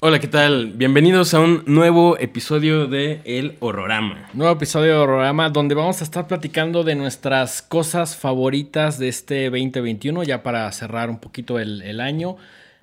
[0.00, 0.74] Hola, ¿qué tal?
[0.76, 4.28] Bienvenidos a un nuevo episodio de El Horrorama.
[4.32, 9.50] Nuevo episodio de Horrorama donde vamos a estar platicando de nuestras cosas favoritas de este
[9.50, 12.36] 2021, ya para cerrar un poquito el, el año.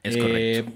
[0.04, 0.74] Es correcto.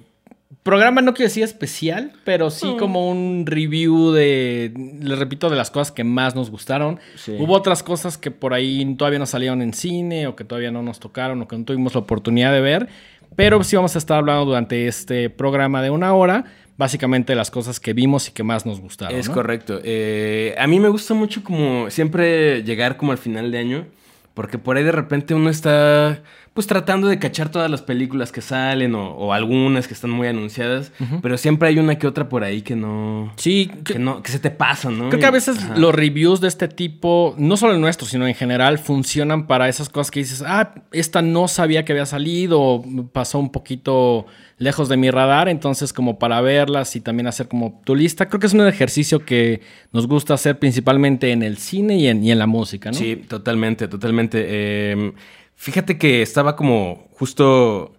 [0.63, 5.71] Programa no quiero decir especial, pero sí como un review de, les repito, de las
[5.71, 6.99] cosas que más nos gustaron.
[7.15, 7.35] Sí.
[7.37, 10.81] Hubo otras cosas que por ahí todavía no salieron en cine o que todavía no
[10.83, 12.89] nos tocaron o que no tuvimos la oportunidad de ver.
[13.35, 16.45] Pero sí vamos a estar hablando durante este programa de una hora,
[16.77, 19.17] básicamente de las cosas que vimos y que más nos gustaron.
[19.17, 19.33] Es ¿no?
[19.33, 19.79] correcto.
[19.83, 23.87] Eh, a mí me gusta mucho como siempre llegar como al final de año,
[24.33, 26.21] porque por ahí de repente uno está
[26.53, 30.27] pues tratando de cachar todas las películas que salen o, o algunas que están muy
[30.27, 30.91] anunciadas,
[31.21, 33.31] pero siempre hay una que otra por ahí que no...
[33.37, 35.09] Sí, Que, no, que se te pasa, ¿no?
[35.09, 35.77] Creo que a veces Ajá.
[35.77, 39.89] los reviews de este tipo, no solo el nuestro, sino en general, funcionan para esas
[39.89, 44.25] cosas que dices, ah, esta no sabía que había salido, o pasó un poquito
[44.57, 48.41] lejos de mi radar, entonces como para verlas y también hacer como tu lista, creo
[48.41, 49.61] que es un ejercicio que
[49.93, 52.97] nos gusta hacer principalmente en el cine y en, y en la música, ¿no?
[52.97, 54.45] Sí, totalmente, totalmente.
[54.47, 55.13] Eh,
[55.59, 57.93] fíjate que estaba como justo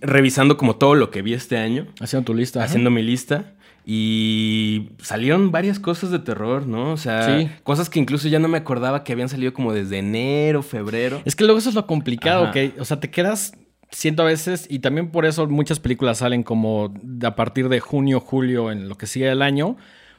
[0.00, 2.60] revisando como todo lo que vi este año, Haciendo tu lista.
[2.60, 2.66] ajá.
[2.66, 3.54] haciendo mi lista.
[3.84, 6.92] Y salieron varias cosas de terror, ¿no?
[6.92, 7.48] O sea, Sí.
[7.64, 11.20] cosas que incluso ya no me acordaba que habían salido como desde enero, febrero.
[11.24, 12.52] Es que luego eso es lo complicado, Ajá.
[12.52, 13.54] que, o sea, te quedas,
[13.90, 18.20] siento a veces, y también por eso muchas películas salen como a partir de junio,
[18.20, 19.76] julio, en lo que sigue el año,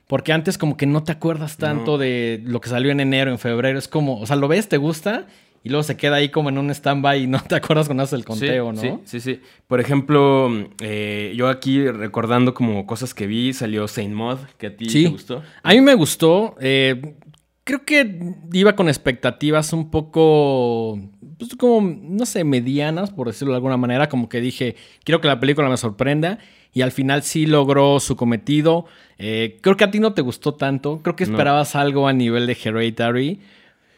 [0.08, 1.98] porque antes como que no te acuerdas tanto No.
[2.00, 4.76] de lo que salió en enero, en febrero, es como, o sea, lo ves, te
[4.78, 5.26] gusta,
[5.64, 8.20] y luego se queda ahí como en un stand-by y no te acuerdas cuando haces
[8.20, 9.02] el conteo, sí, ¿no?
[9.06, 9.42] Sí, sí, sí.
[9.68, 10.50] Por ejemplo,
[10.82, 15.04] eh, yo aquí recordando como cosas que vi, salió Saint Maud, que a ti Sí.
[15.04, 15.42] te gustó.
[15.64, 16.56] A mí me gustó.
[16.60, 17.16] eh,
[17.64, 18.20] creo que
[18.52, 21.00] iba con expectativas un poco,
[21.40, 24.10] pues como, no sé, medianas, por decirlo de alguna manera.
[24.10, 26.40] Como que dije, quiero que la película me sorprenda.
[26.76, 28.86] Y al final sí logró su cometido.
[29.20, 31.02] Eh, creo que a ti no te gustó tanto.
[31.04, 31.32] Creo que No.
[31.32, 33.40] esperabas algo a nivel de Hereditary.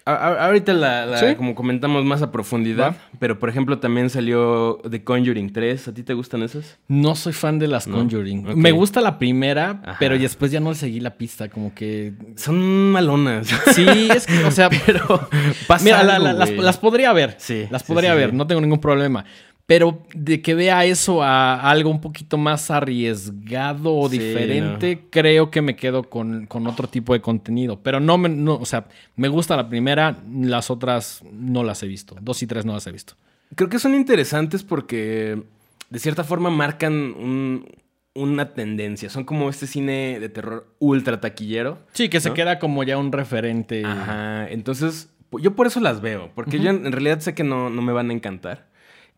[0.08, 1.34] A- ahorita la, la- ¿Sí?
[1.36, 2.98] como comentamos más a profundidad, Va.
[3.18, 5.88] pero por ejemplo también salió The Conjuring 3.
[5.88, 6.78] ¿A ti te gustan esas?
[6.88, 8.56] No soy fan de las No, Conjuring.
[8.56, 9.96] Me gusta la primera, Ajá.
[10.00, 11.50] pero después ya no le seguí la pista.
[11.50, 12.14] Como que.
[12.36, 13.48] Son malonas.
[13.74, 15.28] Sí, es que, o sea, pero
[15.68, 17.36] pasa Mira, la- algo, la- las, las podría ver.
[17.40, 19.26] Sí, Las podría sí, ver, no tengo ningún problema.
[19.68, 25.50] Pero de que vea eso a algo un poquito más arriesgado o Sí, diferente, creo
[25.50, 27.80] que me quedo con, con otro tipo de contenido.
[27.82, 31.88] Pero no me, no, o sea, me gusta la primera, las otras no las he
[31.88, 32.16] visto.
[32.22, 33.16] Dos y tres no las he visto.
[33.56, 35.42] Creo que son interesantes porque
[35.90, 37.66] de cierta forma marcan un-
[38.14, 39.10] una tendencia.
[39.10, 41.80] Son como este cine de terror ultra taquillero.
[41.92, 43.84] Sí, que se queda como ya un referente.
[43.84, 44.48] Ajá.
[44.50, 45.10] Entonces,
[45.42, 46.30] yo por eso las veo.
[46.34, 48.68] Porque yo en en realidad sé que no, no me van a encantar.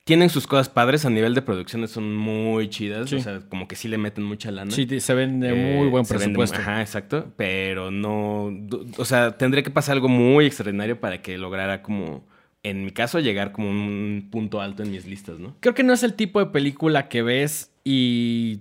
[0.07, 3.09] Tienen sus cosas padres a nivel de producciones, son muy chidas.
[3.09, 3.17] Sí.
[3.17, 4.71] O sea, como que sí le meten mucha lana.
[4.71, 6.57] Sí, se ven de Eh, muy buen vende- presupuesto.
[6.57, 7.33] ajá, exacto.
[7.37, 8.51] Pero no.
[8.97, 12.25] O sea, tendría que pasar algo muy extraordinario para que lograra como.
[12.63, 15.55] En mi caso, llegar como un punto alto en mis listas, ¿no?
[15.59, 18.59] Creo que no es el tipo de película que ves y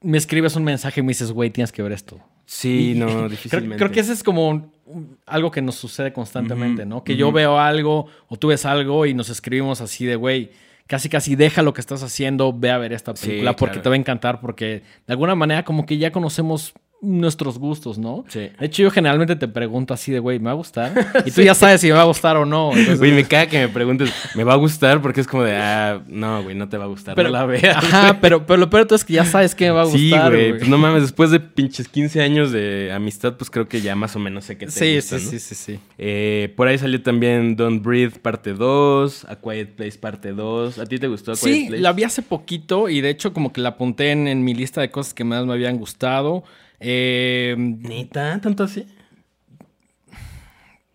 [0.00, 2.18] me escribes un mensaje y me dices, güey, tienes que ver esto.
[2.44, 3.76] Sí, no, difícilmente.
[3.76, 7.02] creo que ese es como un- un- algo que nos sucede constantemente, ¿no?
[7.04, 10.50] Que yo veo algo o tú ves algo y nos escribimos así de, güey,
[10.86, 13.82] casi casi deja lo que estás haciendo, ve a ver esta Sí, película porque claro.
[13.82, 18.24] te va a encantar porque de alguna manera como que ya conocemos nuestros gustos, ¿no?
[18.28, 18.48] Sí.
[18.58, 20.92] De hecho, yo generalmente te pregunto así de, güey, ¿me va a gustar?
[21.26, 22.70] Y tú ya sabes si me va a gustar o no.
[22.70, 25.02] Entonces- Güey, me caga que me preguntes, ¿me va a gustar?
[25.02, 27.14] Porque es como de, ah, no, güey, no te va a gustar.
[27.14, 27.76] pero no la veas.
[27.76, 29.86] Ajá, pero, pero lo peor de todo es que ya sabes que me va a
[29.86, 30.48] Sí, gustar, güey.
[30.48, 30.58] güey.
[30.58, 34.16] Pues no mames, después de pinches 15 años de amistad, pues creo que ya más
[34.16, 35.30] o menos sé que te sí, gusta, sí, ¿no?
[35.32, 35.78] sí, sí, sí.
[35.98, 40.78] Eh, por ahí salió también Don't Breathe parte 2, A Quiet Place parte 2.
[40.78, 41.82] ¿A ti te gustó A Quiet Sí, Place?
[41.82, 44.80] la vi hace poquito y de hecho como que la apunté en, en mi lista
[44.80, 46.42] de cosas que más me habían gustado.
[46.80, 48.40] Eh, ¿Neta?
[48.40, 48.86] ¿Tanto así?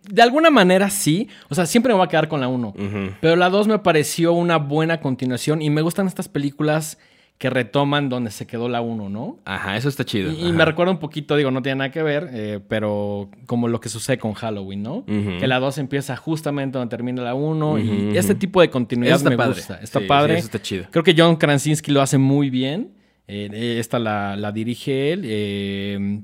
[0.10, 2.70] de alguna manera sí, o sea, siempre me voy a quedar con la 1.
[2.70, 3.12] Ujú.
[3.22, 6.98] Pero la 2 me pareció una buena continuación y me gustan estas películas
[7.38, 9.40] que retoman donde se quedó la 1, ¿no?
[9.46, 10.32] Ajá, eso está chido.
[10.32, 13.80] Y, me recuerda un poquito, digo, no tiene nada que ver, eh, pero como lo
[13.80, 15.06] que sucede con Halloween, ¿no?
[15.06, 19.16] Que la 2 empieza justamente donde termina la 1 Ujú, y este tipo de continuidad
[19.16, 19.54] está me padre.
[19.56, 19.80] gusta.
[19.82, 20.34] Está Sí, padre.
[20.34, 20.86] sí, eso está chido.
[20.92, 22.92] Creo que John Krasinski lo hace muy bien.
[23.28, 25.22] Eh, eh, esta la, la dirige él.
[25.26, 26.22] Eh,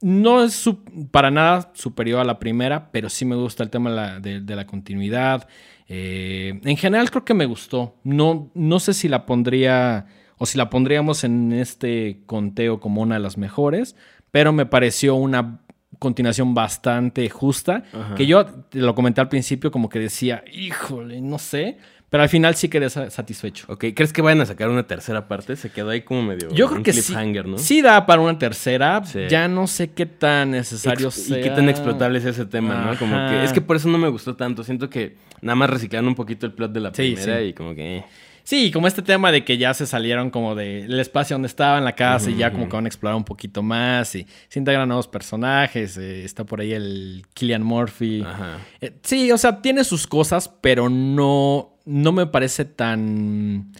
[0.00, 3.90] no es su- para nada superior a la primera, pero sí me gusta el tema
[3.90, 5.48] de la, de- de la continuidad.
[5.88, 7.96] Eh, en general creo que me gustó.
[8.04, 10.06] No, no sé si la pondría
[10.38, 13.96] o si la pondríamos en este conteo como una de las mejores,
[14.30, 15.60] pero me pareció una
[15.98, 17.82] continuación bastante justa.
[17.92, 18.14] Ajá.
[18.14, 21.78] Que yo te lo comenté al principio, como que decía, híjole, no sé.
[22.10, 23.66] Pero al final sí quedé sa- satisfecho.
[23.68, 25.56] Ok, ¿crees que vayan a sacar una tercera parte?
[25.56, 27.02] Se quedó ahí como medio Yo creo un que sí.
[27.02, 27.58] cliffhanger, ¿no?
[27.58, 29.02] Sí da para una tercera.
[29.04, 29.20] Sí.
[29.28, 31.38] Ya no sé qué tan necesario Ex- sea.
[31.38, 32.98] Y qué tan explotable es ese tema, ¿no?
[32.98, 34.64] Como que es que por eso no me gustó tanto.
[34.64, 37.44] Siento que nada más reciclaron un poquito el plot de la Sí, primera sí.
[37.44, 37.98] y como que...
[37.98, 38.04] eh.
[38.42, 41.94] Sí, como este tema de que ya se salieron como del espacio donde estaban, la
[41.94, 45.06] casa, y ya como que van a explorar un poquito más y se integran nuevos
[45.06, 45.98] personajes.
[45.98, 48.22] eh, está por ahí el Killian Murphy.
[48.26, 48.56] Ajá.
[48.80, 53.72] Eh, sí, o sea, tiene sus cosas, pero no, no me parece tan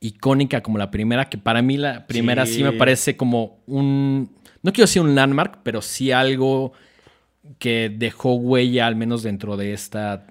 [0.00, 2.62] icónica como la primera, que para mí la primera sí, Sí.
[2.62, 4.30] me parece como un,
[4.62, 6.72] no quiero decir un landmark, pero sí algo
[7.58, 10.26] que dejó huella al menos dentro de esta,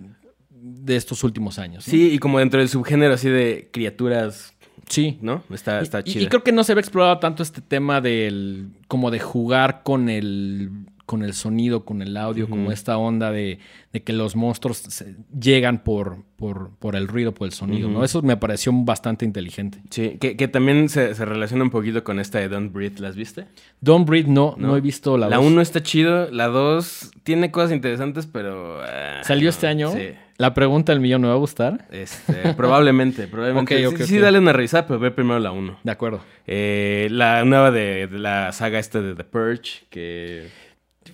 [0.49, 1.85] de estos últimos años.
[1.87, 1.91] ¿no?
[1.91, 4.53] Sí, y como dentro del subgénero así de criaturas,
[4.87, 5.17] sí.
[5.21, 5.43] ¿no?
[5.53, 6.23] Está, está Y- chido.
[6.23, 10.07] y creo que no se había explorado tanto este tema del como de jugar con
[10.09, 10.69] el
[11.05, 13.59] con el sonido, con el audio, como esta onda de,
[13.93, 18.03] de que los monstruos se- llegan por, por, por el ruido, por el sonido, ¿no?
[18.03, 19.79] Eso me pareció bastante inteligente.
[19.91, 23.15] Sí, que, que también se, se relaciona un poquito con esta de Don't Breathe, ¿las
[23.15, 23.45] viste?
[23.81, 24.77] Don't Breathe, no, no, No.
[24.77, 25.45] he visto la La dos.
[25.45, 28.81] 1 está chido, la 2 tiene cosas interesantes, pero...
[28.83, 29.91] ah, ¿Salió este año?
[29.91, 30.09] Sí.
[30.37, 31.87] La pregunta del millón me va a gustar.
[31.91, 33.89] Este, probablemente, probablemente.
[33.97, 35.79] Sí, sí, dale una revisada, pero ve primero la 1.
[35.83, 36.19] De acuerdo.
[36.45, 40.64] Eh, la nueva de, de la saga esta de The Purge, que...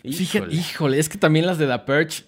[0.03, 0.53] Fíjate, Híjole.
[0.55, 2.23] híjole, es que también las de The Purge.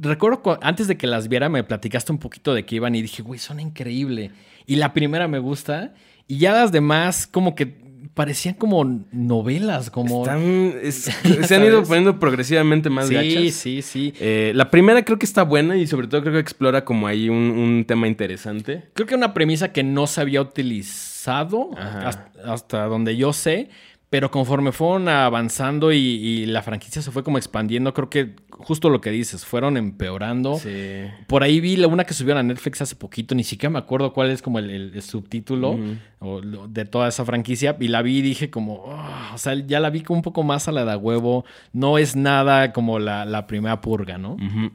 [0.00, 3.02] Recuerdo cu- antes de que las viera, me platicaste un poquito de que iban y
[3.02, 4.32] dije, güey, son increíble.
[4.66, 5.94] Y la primera me gusta.
[6.26, 10.22] Y ya las demás, como que parecían como novelas, como.
[10.22, 11.10] Están- es-
[11.46, 13.54] se han ido poniendo progresivamente más sí, gachas.
[13.54, 14.14] sí, sí.
[14.20, 17.28] Eh, la primera creo que está buena y sobre todo creo que explora como ahí
[17.28, 18.84] un, un tema interesante.
[18.94, 23.68] Creo que una premisa que no se había utilizado hasta, hasta donde yo sé.
[24.08, 28.88] Pero conforme fueron avanzando y, y la franquicia se fue como expandiendo, creo que justo
[28.88, 30.54] lo que dices, fueron empeorando.
[30.58, 31.06] Sí.
[31.26, 34.12] Por ahí vi la una que subieron a Netflix hace poquito, ni siquiera me acuerdo
[34.12, 35.76] cuál es como el, el- el subtítulo
[36.20, 37.76] o lo- de toda esa franquicia.
[37.80, 40.44] Y la vi y dije como, "Oh", o sea, ya la vi como un poco
[40.44, 41.44] más a la de huevo.
[41.72, 44.34] No es nada como la, la primera purga, ¿no?
[44.34, 44.70] Ujú.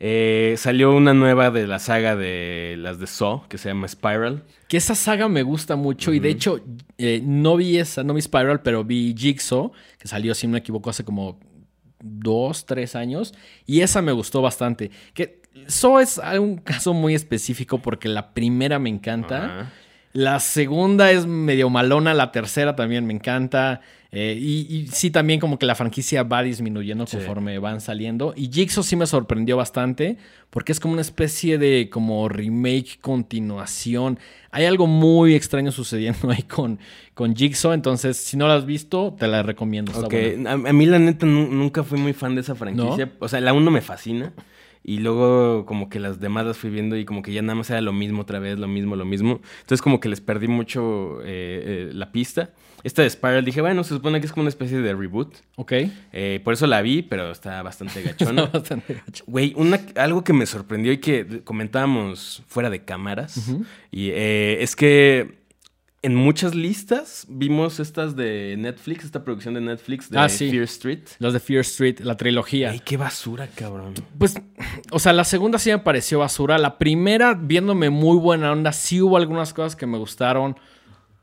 [0.00, 4.44] Eh, salió una nueva de la saga de las de Saw, que se llama Spiral.
[4.68, 6.60] Que esa saga me gusta mucho y de hecho
[6.98, 10.58] eh, no vi esa, no vi Spiral, pero vi Jigsaw, que salió, si no me
[10.58, 11.40] equivoco, hace como
[12.00, 13.34] dos, tres años.
[13.66, 14.90] Y esa me gustó bastante.
[15.14, 19.72] Que Saw es un caso muy específico porque la primera me encanta.
[20.18, 23.80] La segunda es medio malona, la tercera también me encanta.
[24.10, 27.18] eh, y, y sí, también como que la franquicia va disminuyendo Sí.
[27.18, 28.32] conforme van saliendo.
[28.34, 30.16] Y Jigsaw sí me sorprendió bastante
[30.50, 34.18] porque es como una especie de como remake, continuación.
[34.50, 36.78] Hay algo muy extraño sucediendo ahí con,
[37.14, 37.72] con Jigsaw.
[37.72, 39.92] Entonces, si no la has visto, te la recomiendo.
[39.92, 40.06] está
[40.50, 43.12] a, a mí la neta nu- nunca fui muy fan de esa franquicia.
[43.20, 44.32] O sea, la 1 me fascina.
[44.88, 47.68] Y luego como que las demás las fui viendo y como que ya nada más
[47.68, 49.40] era lo mismo otra vez, lo mismo, lo mismo.
[49.60, 52.50] Entonces como que les perdí mucho eh, eh, la pista.
[52.84, 55.34] Esta de Spiral dije, bueno, se supone que es como una especie de reboot.
[55.56, 55.72] Ok.
[56.12, 58.44] Eh, por eso la vi, pero está bastante gachona.
[58.46, 59.24] Está bastante gacho.
[59.26, 63.50] Güey, una- algo que me sorprendió y que comentábamos fuera de cámaras,
[63.90, 65.38] y es que
[66.02, 70.50] en muchas listas vimos estas de Netflix, esta producción de Netflix de Ah, sí.
[70.50, 71.00] Fear Street.
[71.18, 72.72] Los de Fear Street, la trilogía.
[72.72, 73.94] Ey, qué basura, cabrón.
[74.16, 74.36] Pues,
[74.92, 76.56] o sea, la segunda sí me pareció basura.
[76.58, 80.56] La primera, viéndome muy buena onda, sí hubo algunas cosas que me gustaron,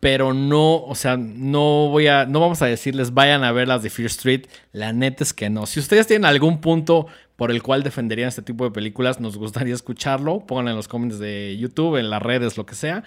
[0.01, 3.81] pero no, o sea, no voy a, no vamos a decirles vayan a ver las
[3.81, 4.45] de Fear Street.
[4.73, 5.65] La neta es que no.
[5.67, 9.73] Si ustedes tienen algún punto por el cual defenderían este tipo de películas, nos gustaría
[9.73, 10.45] escucharlo.
[10.45, 13.03] Pónganlo en los comments de YouTube, en las redes, lo que sea.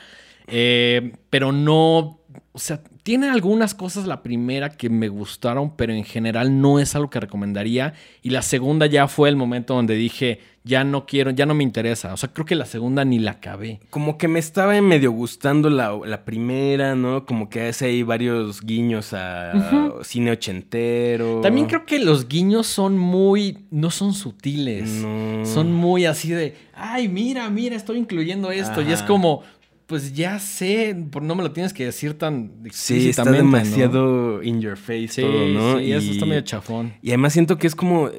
[0.50, 2.20] Eh, pero no,
[2.52, 6.94] o sea, tiene algunas cosas la primera que me gustaron, pero en general no es
[6.94, 7.94] algo que recomendaría.
[8.22, 11.62] Y la segunda ya fue el momento donde dije, ya no quiero, ya no me
[11.62, 12.12] interesa.
[12.12, 13.80] O sea, creo que la segunda ni la acabé.
[13.88, 17.24] Como que me estaba medio gustando la, la primera, ¿no?
[17.24, 21.40] Como que hace ahí varios guiños a cine ochentero.
[21.40, 24.90] También creo que los guiños son muy, no son sutiles.
[24.90, 25.46] No.
[25.46, 28.82] Son muy así de, ay, mira, mira, estoy incluyendo esto.
[28.82, 29.44] Y es como,
[29.88, 34.60] pues ya sé, por- no me lo tienes que decir tan Sí, está demasiado in
[34.60, 35.78] your face Sí, todo, ¿no?
[35.80, 36.92] sí, eso Y- está medio chafón.
[37.02, 38.10] Y además siento que es como.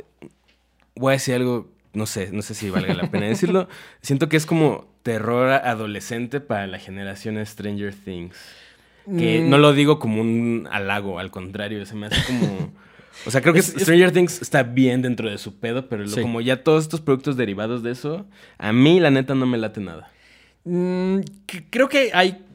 [0.96, 1.72] Voy a decir algo.
[1.94, 3.68] No sé, no sé si valga la pena decirlo.
[4.02, 8.36] Siento que es como terror adolescente para la generación Stranger Things.
[9.18, 9.50] Que Mm.
[9.50, 12.72] no lo digo como un halago, al contrario, se me hace como.
[13.26, 16.08] O sea, creo que Es- es- Stranger Things está bien dentro de su pedo, pero
[16.08, 16.22] Sí.
[16.22, 18.28] como ya todos estos productos derivados de eso,
[18.60, 20.12] a mí la neta no me late nada.
[20.64, 21.20] Mm,
[21.70, 22.46] creo que hay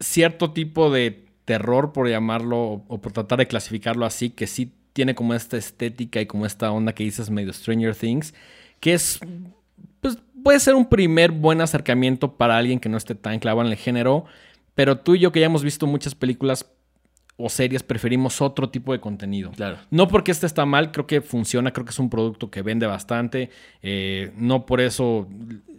[0.00, 5.14] cierto tipo de terror, por llamarlo, o por tratar de clasificarlo así, que sí tiene
[5.14, 8.34] como esta estética y como esta onda que dices medio Stranger Things,
[8.80, 9.20] que es,
[10.00, 13.72] pues puede ser un primer buen acercamiento para alguien que no esté tan clavado en
[13.72, 14.24] el género,
[14.74, 16.66] pero tú y yo que ya hemos visto muchas películas
[17.36, 19.50] o series preferimos otro tipo de contenido.
[19.52, 19.78] Claro.
[19.90, 22.86] No porque este está mal, creo que funciona, creo que es un producto que vende
[22.86, 23.50] bastante.
[23.82, 25.28] eh, no por eso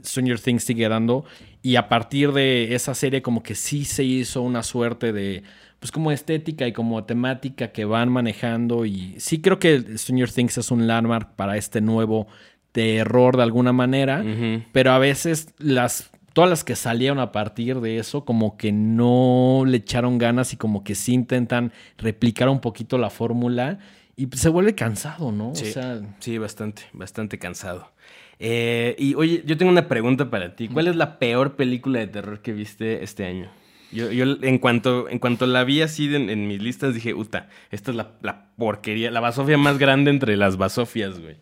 [0.04, 1.26] Stranger Things sigue dando.
[1.62, 5.44] Y a partir de esa serie como que sí se hizo una suerte de,
[5.80, 8.86] pues como estética y como temática que van manejando.
[8.86, 12.28] Y sí creo que Stranger Things es un landmark para este nuevo
[12.72, 14.24] terror de alguna manera.
[14.72, 19.64] Pero a veces las todas las que salieron a partir de eso como que no
[19.66, 23.80] le echaron ganas y como que sí intentan replicar un poquito la fórmula
[24.16, 25.56] y se vuelve cansado, ¿no?
[25.56, 27.92] Sí, O sea, sí, bastante, bastante cansado.
[28.40, 30.68] Eh, y oye, yo tengo una pregunta para ti.
[30.68, 33.50] ¿Cuál es la peor película de terror que viste este año?
[33.92, 37.48] Yo, yo en, cuanto, en cuanto la vi así en, en mis listas dije, uta,
[37.70, 41.38] esta es la, la porquería, la basofia más grande entre las basofias, güey.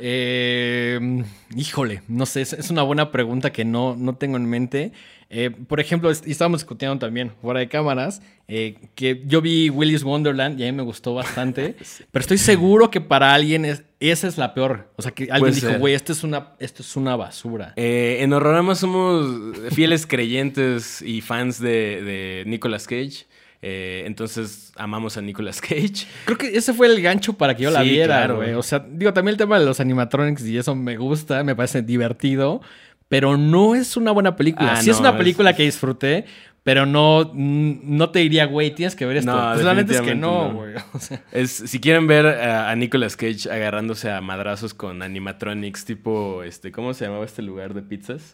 [0.00, 4.92] Eh, híjole, no sé, es, una buena pregunta que no, no tengo en mente.
[5.32, 10.58] Eh, por ejemplo, estábamos discutiendo también fuera de cámaras, eh, que yo vi Willy's Wonderland
[10.58, 11.76] y a mí me gustó bastante,
[12.10, 14.90] pero estoy seguro que para alguien es, esa es la peor.
[14.96, 17.74] O sea, que alguien Puede dijo, güey, esto es una, esto es una basura.
[17.76, 23.26] Eh, en Horrorama somos fieles creyentes y fans de, de Nicolas Cage.
[23.62, 26.06] Eh, entonces amamos a Nicolas Cage.
[26.24, 28.36] Creo que ese fue el gancho para que yo la viera, claro.
[28.36, 28.54] güey.
[28.54, 31.82] O sea, digo, también el tema de los animatronics y eso me gusta, me parece
[31.82, 32.62] divertido,
[33.08, 34.72] pero no es una buena película.
[34.72, 36.24] Ah, sí es una es- película que disfruté,
[36.62, 39.30] pero no, mm, no te diría, güey, tienes que ver esto.
[39.34, 40.52] No, pues la neta es que no.
[40.54, 40.74] güey.
[40.94, 45.84] O sea, Es, si quieren ver a, a Nicolas Cage agarrándose a madrazos con animatronics,
[45.84, 48.32] tipo, este, ¿cómo se llamaba este lugar de pizzas?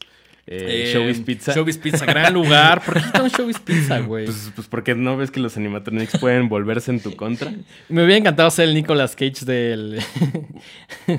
[0.48, 1.52] Eh, Showbiz Pizza.
[1.54, 2.80] Showbiz Pizza, gran lugar.
[2.84, 4.26] ¿Por qué quitan Showbiz Pizza, güey?
[4.26, 7.52] Pues, pues porque no ves que los animatronics pueden volverse en tu contra.
[7.88, 9.98] me hubiera encantado ser el Nicolas Cage del...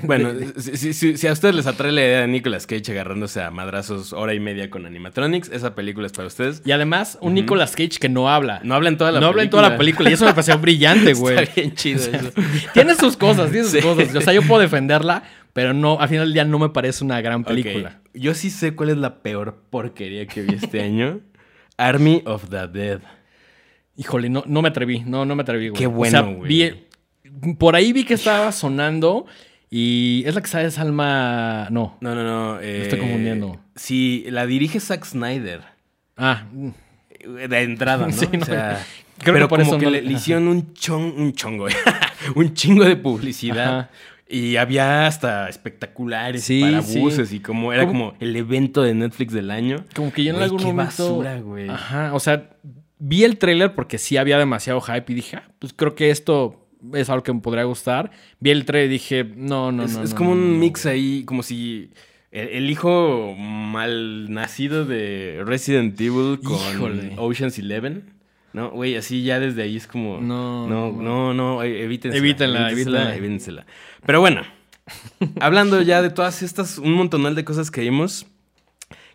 [0.02, 3.40] Bueno, si, si- si- si a ustedes les atrae la idea de Nicolas Cage agarrándose
[3.42, 6.62] a madrazos hora y media con animatronics, esa película es para ustedes.
[6.64, 8.60] y además, un Nicolas Cage que no habla.
[8.64, 10.58] No habla en toda la no habla en toda la película y eso me pareció
[10.60, 11.38] brillante, güey.
[11.38, 12.32] Está bien chido eso.
[12.74, 13.80] Tiene sus cosas, tiene sus Sí.
[13.80, 14.14] cosas.
[14.14, 15.22] O sea, yo puedo defenderla,
[15.58, 18.00] pero no, al final del día no me parece una gran película.
[18.14, 21.18] Yo sí sé cuál es la peor porquería que vi este año.
[21.76, 23.00] Army of the Dead.
[23.96, 25.76] Híjole, no, no me atreví, no, no me atreví, güey.
[25.80, 26.48] Qué O bueno, sea, güey.
[26.48, 29.26] vi- por ahí vi que estaba sonando
[29.68, 31.66] y es la que sabe Salma.
[31.72, 31.98] No.
[32.00, 32.60] No, no, no.
[32.60, 33.60] eh, estoy confundiendo.
[33.74, 35.62] Sí, la dirige Zack Snyder.
[36.16, 38.12] Ah, De entrada, ¿no?
[38.12, 38.80] Sí, no, o sea,
[39.18, 41.66] creo pero que por como eso que no- le, le hicieron un chon, un chongo,
[42.36, 43.78] un chingo de publicidad.
[43.80, 43.90] Ajá.
[44.30, 46.98] Y había hasta espectaculares Sí, para sí.
[47.00, 48.10] buses y como era ¿Cómo?
[48.10, 49.84] como el evento de Netflix del año.
[49.94, 51.16] como que yo en Güey, algún qué momento.
[51.16, 51.68] basura, güey.
[51.70, 52.50] Ajá, o sea,
[52.98, 56.68] vi el tráiler porque sí había demasiado hype y dije, ah, pues creo que esto
[56.92, 58.10] es algo que me podría gustar.
[58.38, 60.02] Vi el trailer y dije, no, no, es no.
[60.02, 61.90] es no, como no, un no, mix ahí, como si
[62.30, 67.14] el, el hijo mal nacido de Resident Evil con Híjole.
[67.16, 68.17] Ocean's Eleven.
[68.52, 68.70] ¿No?
[68.70, 70.20] Güey, así ya desde ahí es como.
[70.20, 71.34] No, no, no.
[71.34, 72.18] no, eh, evítensela.
[72.24, 73.16] Evítenla, evítensela, evítenla.
[73.16, 73.66] evíntensela.
[74.06, 74.42] Pero bueno,
[75.40, 78.26] hablando ya de todas estas, un montonal de cosas que vimos.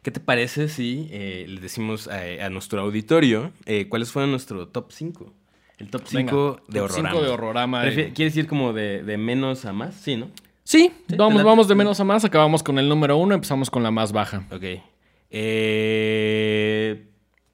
[0.03, 4.67] ¿Qué te parece si eh, le decimos a, a nuestro auditorio eh, cuáles fueron nuestro
[4.67, 5.33] top 5?
[5.77, 6.31] El top 5 Venga,
[6.67, 7.09] de top horrorama.
[7.09, 8.11] cinco de horrorama, eh.
[8.13, 9.95] ¿Quieres ir como de, de menos a más?
[9.95, 10.29] Sí, ¿no?
[10.65, 13.81] Sí, Sí, vamos, vamos de menos a más, acabamos con el número uno, empezamos con
[13.81, 14.45] la más baja.
[14.51, 14.63] Ok.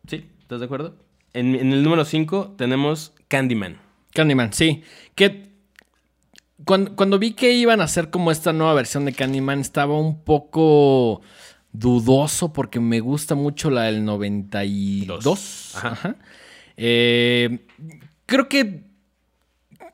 [0.08, 0.96] Sí, ¿estás de acuerdo?
[1.34, 3.78] En, en el número 5 tenemos Candyman.
[4.14, 4.84] Candyman, sí.
[5.16, 5.50] Que
[6.66, 10.24] cuando, cuando vi que iban a hacer como esta nueva versión de Candyman, estaba un
[10.24, 11.22] poco
[11.72, 15.24] dudoso porque me gusta mucho la del 92.
[15.24, 15.76] Dos.
[15.76, 15.90] Ajá.
[15.90, 16.16] Ajá.
[16.78, 17.60] Eh,
[18.26, 18.88] creo que.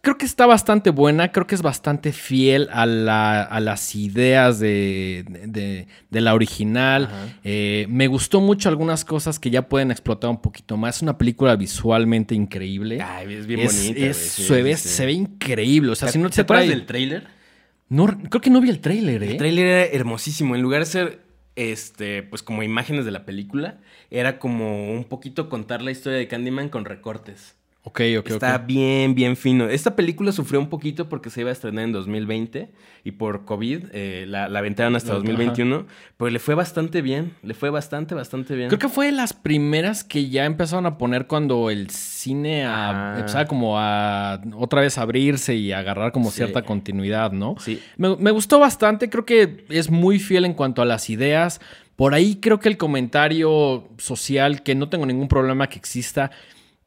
[0.05, 4.59] Creo que está bastante buena, creo que es bastante fiel a, la- a las ideas
[4.59, 7.09] de, de- de la original.
[7.43, 10.97] Eh, me gustó mucho algunas cosas que ya pueden explotar un poquito más.
[10.97, 13.01] Es una película visualmente increíble.
[13.01, 14.05] Ay, es bien Es- bonita.
[14.05, 14.95] es- güey, sí, se, ve, sí, sí.
[14.95, 15.91] se ve increíble.
[15.91, 16.75] O sea, si no ¿Te acuerdas trae.
[16.77, 17.27] del tráiler?
[17.89, 19.31] No, creo que no vi el tráiler, ¿eh?
[19.31, 20.55] El tráiler era hermosísimo.
[20.55, 21.21] En lugar de ser,
[21.55, 23.79] este, pues como imágenes de la película,
[24.11, 27.55] era como un poquito contar la historia de Candyman con recortes.
[27.87, 29.69] Ok, ok, Está bien, bien fino.
[29.69, 32.71] Esta película sufrió un poquito porque se iba a estrenar en 2020
[33.03, 35.17] y por COVID eh, la, la aventaron hasta Ajá.
[35.19, 35.85] 2021.
[36.17, 37.33] Pero le fue bastante bien.
[37.43, 38.69] Le fue bastante, bastante bien.
[38.69, 43.13] Creo que fue de las primeras que ya empezaron a poner cuando el cine a-
[43.13, 43.19] Ah.
[43.19, 46.37] empezaba como a otra vez abrirse y agarrar como Sí.
[46.37, 47.55] cierta continuidad, ¿no?
[47.59, 47.79] Sí.
[47.97, 51.61] Me, me gustó bastante, creo que es muy fiel en cuanto a las ideas.
[51.95, 56.31] Por ahí creo que el comentario social, que no tengo ningún problema que exista,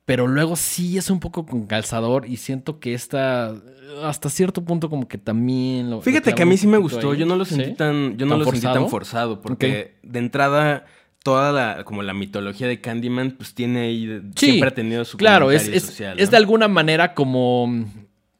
[0.09, 3.55] pero luego sí es un poco con calzador y siento que esta
[4.03, 7.11] hasta cierto punto como que también lo Fíjate lo que a mí sí me gustó,
[7.11, 7.19] ahí.
[7.19, 7.75] yo no lo sentí ¿Sí?
[7.75, 8.75] tan yo no ¿Tan lo sentí forzado?
[8.81, 10.87] tan forzado porque de entrada
[11.23, 15.19] toda la como la mitología de Candyman pues tiene ahí Sí, siempre ha tenido su
[15.19, 16.31] Claro, es, es, social, es ¿no?
[16.31, 17.85] de alguna manera como mm,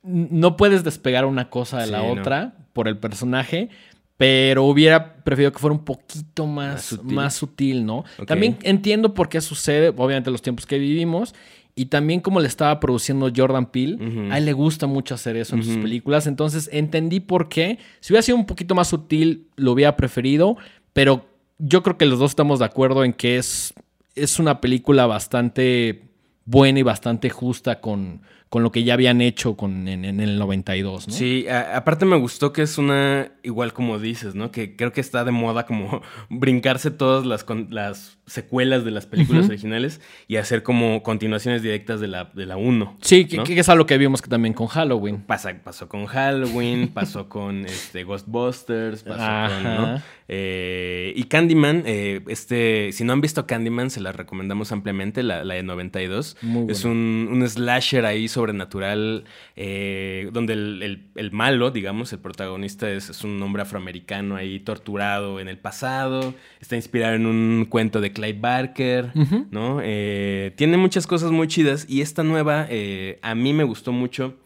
[0.03, 2.13] no puedes despegar una cosa de Sí, la no.
[2.13, 3.69] otra por el personaje,
[4.17, 7.15] pero hubiera preferido que fuera un poquito Más más, sutil.
[7.15, 8.05] más sutil, ¿no?
[8.27, 11.35] También entiendo por qué sucede, obviamente los tiempos que vivimos.
[11.79, 14.33] Y también como le estaba produciendo Jordan Peele, Ujú.
[14.33, 16.27] a él le gusta mucho hacer eso en sus películas.
[16.27, 17.79] Entonces entendí por qué.
[18.01, 20.57] Si hubiera sido un poquito más sutil, lo hubiera preferido.
[20.93, 21.27] Pero
[21.59, 23.75] yo creo que los dos estamos de acuerdo en que es,
[24.17, 26.03] es una película bastante
[26.45, 30.39] buena y bastante justa con, con lo que ya habían hecho con, en, en el
[30.39, 31.15] 92, ¿no?
[31.15, 34.51] Sí, a- aparte me gustó que es una, igual como dices, ¿no?
[34.51, 36.01] Que creo que está de moda como
[36.31, 41.99] brincarse todas las, con- las secuelas de las películas originales y hacer como continuaciones directas
[42.01, 42.99] de la, de la 1.
[43.01, 43.45] Sí, que, ¿no?
[43.45, 45.23] que es algo que vimos que también con Halloween.
[45.23, 49.65] Pasa, pasó con Halloween, pasó con este, Ghostbusters, pasó con.
[49.65, 50.03] ¿no?
[50.31, 55.43] Eh, y Candyman, eh, este, si no han visto Candyman, se la recomendamos ampliamente, la,
[55.43, 56.37] la de 92.
[56.43, 56.99] Muy Es buena.
[57.01, 59.25] un, un slasher ahí sobrenatural,
[59.57, 64.61] eh, donde el, el- el malo, digamos, el protagonista es, es un hombre afroamericano ahí
[64.61, 69.11] torturado en el pasado, está inspirado en un cuento de Clyde Barker.
[69.51, 69.81] ¿no?
[69.83, 74.37] Eh, tiene muchas cosas muy chidas y esta nueva eh, a mí me gustó mucho.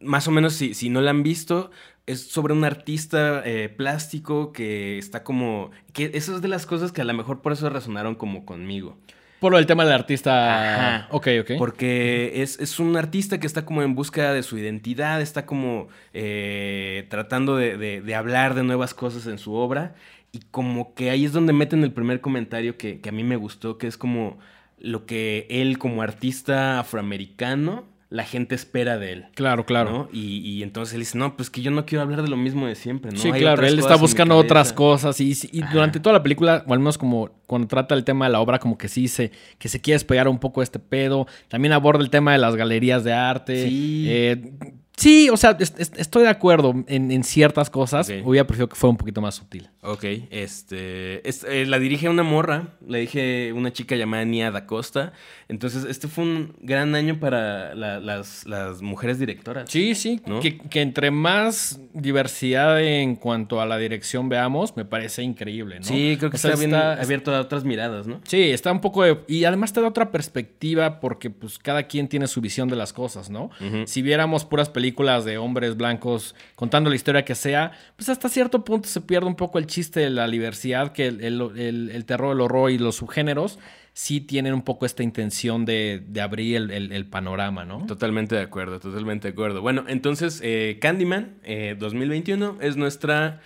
[0.00, 1.70] Más o menos, si, si no la han visto,
[2.06, 5.70] es sobre un artista eh, plástico que está como...
[5.92, 8.98] que Eso es de las cosas que a lo mejor por eso resonaron como conmigo.
[9.40, 10.74] Por el tema del artista.
[10.98, 11.08] Ajá.
[11.10, 11.50] Ok, ok.
[11.58, 15.88] Porque es, es un artista que está como en búsqueda de su identidad, está como
[16.12, 19.94] eh, tratando de, de- de hablar de nuevas cosas en su obra.
[20.32, 23.36] Y como que ahí es donde meten el primer comentario que, que a mí me
[23.36, 24.38] gustó, que es como
[24.78, 29.26] lo que él como artista afroamericano, la gente espera de él.
[29.34, 29.90] Claro, claro.
[29.92, 30.08] ¿no?
[30.12, 32.66] Y, y entonces él dice, no, pues que yo no quiero hablar de lo mismo
[32.66, 33.18] de siempre, ¿no?
[33.18, 34.74] Sí, Hay claro, él está buscando otras cabeza".
[34.74, 38.26] cosas y, y durante toda la película, o al menos como cuando trata el tema
[38.26, 41.26] de la obra, como que sí se, que se quiere despegar un poco este pedo.
[41.48, 43.68] También aborda el tema de las galerías de arte.
[43.68, 44.06] Sí.
[44.08, 44.52] Eh,
[44.96, 48.10] sí, o sea, es- es- estoy de acuerdo en, en ciertas cosas.
[48.24, 49.68] Hubiera preferido que fuera un poquito más sutil.
[49.82, 54.66] Ok, este, es- eh, la dirige una morra, la dirige una chica llamada Nia Da
[54.66, 55.12] Costa.
[55.48, 59.70] Entonces, este fue un gran año para la- las, las mujeres directoras.
[59.70, 60.40] Sí, sí, ¿No?
[60.40, 65.86] que, que entre más diversidad en cuanto a la dirección veamos, me parece increíble, ¿no?
[65.86, 68.20] Sí, creo que O sea, está bien está- abierto a otras miradas, ¿no?
[68.24, 72.06] Sí, está un poco de- y además te da otra perspectiva porque pues cada quien
[72.06, 73.50] tiene su visión de las cosas, ¿no?
[73.86, 78.62] Si viéramos puras películas de hombres blancos contando la historia que sea, pues hasta cierto
[78.64, 82.04] punto se pierde un poco el chiste de la diversidad, que el, el- el- el
[82.04, 83.58] terror, el horror y los subgéneros
[83.92, 87.86] sí tienen un poco esta intención de, de abrir el, el- el panorama, ¿no?
[87.86, 89.62] Totalmente de acuerdo, totalmente de acuerdo.
[89.62, 93.40] Bueno, entonces, eh, Candyman eh, 2021 es nuestra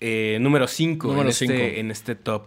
[0.00, 2.42] eh, número 5 en, este, en este top,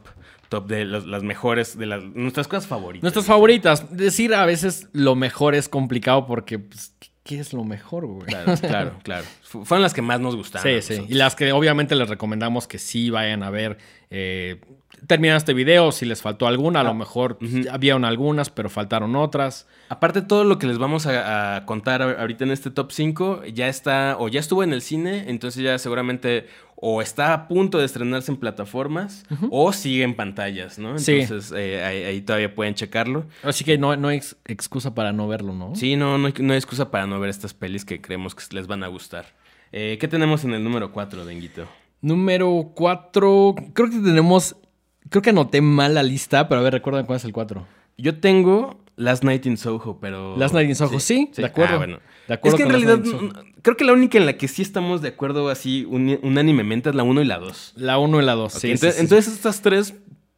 [0.50, 3.04] top de los- las mejores, de las, nuestras cosas favoritas.
[3.04, 3.96] Nuestras favoritas.
[3.96, 6.94] Decir a veces lo mejor es complicado porque, pues,
[7.28, 8.26] ¿qué es lo mejor, güey?
[8.28, 9.26] Claro, claro, claro.
[9.44, 10.82] Fu- Fueron las que más nos gustaron.
[10.82, 11.06] Sí, sí.
[11.10, 13.78] Y las que obviamente les recomendamos que sí vayan a ver.
[14.10, 14.62] Eh,
[15.06, 17.64] terminan este video, si les faltó alguna, a lo mejor pues, ujú.
[17.72, 19.68] habían algunas, pero faltaron otras.
[19.90, 23.68] Aparte, todo lo que les vamos a, a contar ahorita en este top 5 ya
[23.68, 26.48] está o ya estuvo en el cine, entonces ya seguramente
[26.80, 31.00] o está a punto de estrenarse en plataformas o sigue en pantallas, ¿no?
[31.00, 31.22] Sí.
[31.22, 33.26] Entonces eh, ahí, ahí todavía pueden checarlo.
[33.44, 35.76] Así que no, no hay ex- excusa para no verlo, ¿no?
[35.76, 38.44] Sí, no, no hay, no hay excusa para no ver estas pelis que creemos que
[38.56, 39.26] les van a gustar.
[39.72, 41.66] Eh, ¿Qué tenemos en el número 4, Denguito?
[42.02, 43.56] Número 4.
[43.74, 44.56] Creo que tenemos.
[45.10, 47.66] Creo que anoté mal la lista, pero a ver, recuerdan cuál es el 4.
[47.98, 50.36] Yo tengo Last Night in Soho, pero...
[50.38, 51.76] Last Night in Soho, sí, de acuerdo.
[51.76, 52.00] Ah, bueno.
[52.28, 53.00] De acuerdo es que en realidad
[53.62, 57.04] creo que la única en la que sí estamos de acuerdo así unánimemente es la
[57.04, 57.74] 1 y la 2.
[57.78, 58.68] La 1 y la 2, Ok, sí.
[58.72, 59.94] entonces, sí, entonces estas tres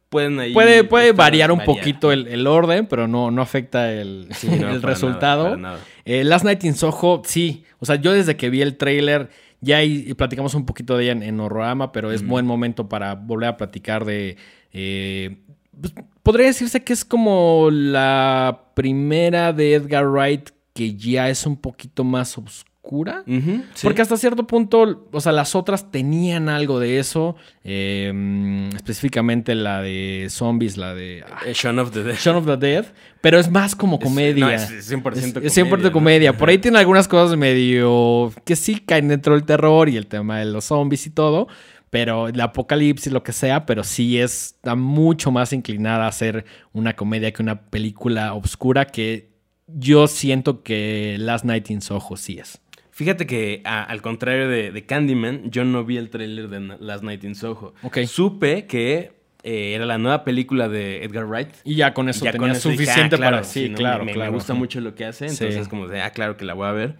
[0.08, 0.52] pueden ahí...
[0.52, 4.80] Puede, puede variar un poquito el, el orden, pero no, no afecta el, no, el
[4.80, 5.42] para resultado.
[5.44, 5.78] nada, para nada.
[6.04, 7.64] Eh, Last Night in Soho, sí.
[7.78, 9.30] O sea, yo desde que vi el trailer,
[9.60, 13.14] ya ahí- platicamos un poquito de ella en, en Horrorama, pero es buen momento para
[13.14, 14.36] volver a platicar de.
[14.72, 15.38] Eh,
[15.80, 21.56] pues, podría decirse que es como la primera de Edgar Wright que ya es un
[21.56, 23.22] poquito más oscura.
[23.26, 23.62] Sí.
[23.82, 27.36] Porque hasta cierto punto, o sea, las otras tenían algo de eso.
[27.62, 32.16] eh, mm, específicamente la de zombies, la de ah, Eh, Shaun of the Dead.
[32.16, 32.86] Shaun of the Dead.
[33.20, 34.44] Pero es más como Es- comedia.
[34.46, 36.32] no, es 100% Es 100% comedia, comedia.
[36.32, 36.38] ¿no?
[36.38, 40.38] Por ahí tiene algunas cosas medio que sí caen dentro del terror y el tema
[40.38, 41.48] de los zombies y todo.
[41.90, 46.94] Pero el apocalipsis, lo que sea, pero sí está mucho más inclinada a ser una
[46.94, 49.30] comedia que una película oscura que
[49.66, 52.60] yo siento que Last Night in Soho sí es.
[52.90, 57.34] Fíjate que al contrario de, Candyman, yo no vi el tráiler de Last Night in
[57.34, 57.74] Soho.
[58.06, 61.48] Supe que eh, era la nueva película de Edgar Wright.
[61.64, 63.44] Y ya con eso tenía suficiente ah, para...
[63.44, 64.30] Sí, claro, me, claro.
[64.30, 66.72] Me gusta mucho lo que hace, entonces como de, ah, claro que la voy a
[66.72, 66.96] ver.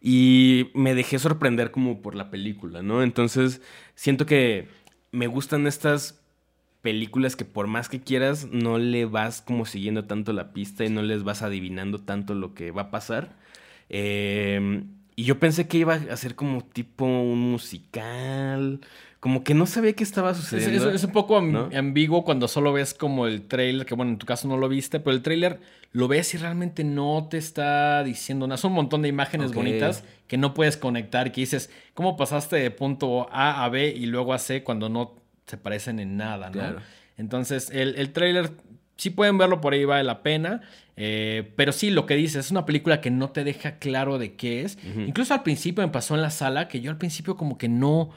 [0.00, 3.02] Y me dejé sorprender como por la película, ¿no?
[3.02, 3.62] Entonces,
[3.98, 4.68] siento que
[5.10, 6.20] me gustan estas
[6.82, 10.88] películas que por más que quieras, no le vas como siguiendo tanto la pista y
[10.88, 13.34] no les vas adivinando tanto lo que va a pasar.
[13.88, 14.84] Eh,
[15.16, 18.80] y yo pensé que iba a ser como tipo un musical
[19.20, 20.90] como que no sabía qué estaba sucediendo.
[20.90, 24.46] Es, un poco ambiguo cuando solo ves como el trailer, que bueno, en tu caso
[24.46, 25.58] no lo viste, pero el trailer
[25.92, 28.58] lo ves y realmente no te está diciendo nada.
[28.58, 32.70] Son un montón de imágenes bonitas que no puedes conectar que dices, ¿cómo pasaste de
[32.70, 36.76] punto A a B y luego a C cuando no se parecen en nada, ¿no?
[37.16, 38.52] Entonces, el, el trailer,
[38.96, 40.60] sí pueden verlo por ahí, vale la pena.
[40.96, 44.34] Eh, pero sí, lo que dices, es una película que no te deja claro de
[44.34, 44.78] qué es.
[44.84, 48.10] Incluso al principio me pasó en la sala que yo al principio como que no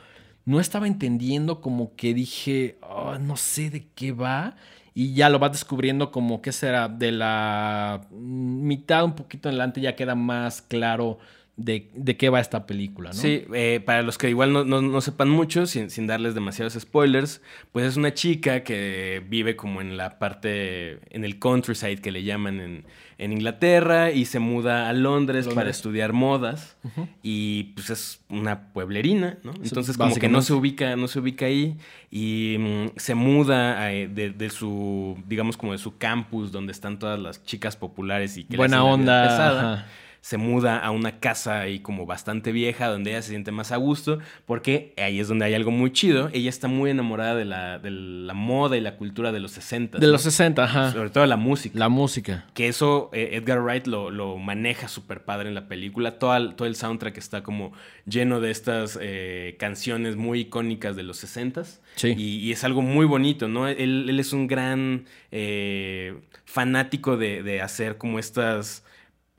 [0.45, 4.55] no estaba entendiendo como que dije, ah, no sé de qué va.
[4.93, 9.95] Y ya lo vas descubriendo como que será de la mitad un poquito adelante ya
[9.95, 11.17] queda más claro
[11.57, 13.15] de, qué va esta película, ¿no?
[13.15, 17.85] Sí, eh, para los que igual no, sepan mucho, sin, sin, darles demasiados spoilers, pues
[17.85, 22.59] es una chica que vive como en la parte, en el countryside que le llaman
[22.59, 22.85] en,
[23.23, 26.75] Inglaterra y se muda a Londres, para estudiar modas
[27.21, 29.53] y pues es una pueblerina, ¿no?
[29.63, 31.77] Entonces como que no se ubica, no se ubica ahí
[32.09, 37.19] y mm, se muda eh, de, su, digamos como de su campus donde están todas
[37.19, 39.85] las chicas populares y que buena onda
[40.21, 43.77] se muda a una casa ahí como bastante vieja, donde ella se siente más a
[43.77, 46.29] gusto, porque ahí es donde hay algo muy chido.
[46.31, 49.97] Ella está muy enamorada de la, de la moda y la cultura de los 60.
[49.97, 50.91] De los 60, ajá.
[50.91, 51.77] Sobre todo la música.
[51.77, 52.45] La música.
[52.53, 56.19] Que eso eh, Edgar Wright lo, lo maneja súper padre en la película.
[56.19, 57.73] Todo el, todo el soundtrack está como
[58.05, 61.63] lleno de estas eh, canciones muy icónicas de los 60.
[61.95, 62.13] Sí.
[62.15, 63.67] Y, es algo muy bonito, ¿no?
[63.67, 68.83] Él, él es un gran eh, fanático de, de hacer como estas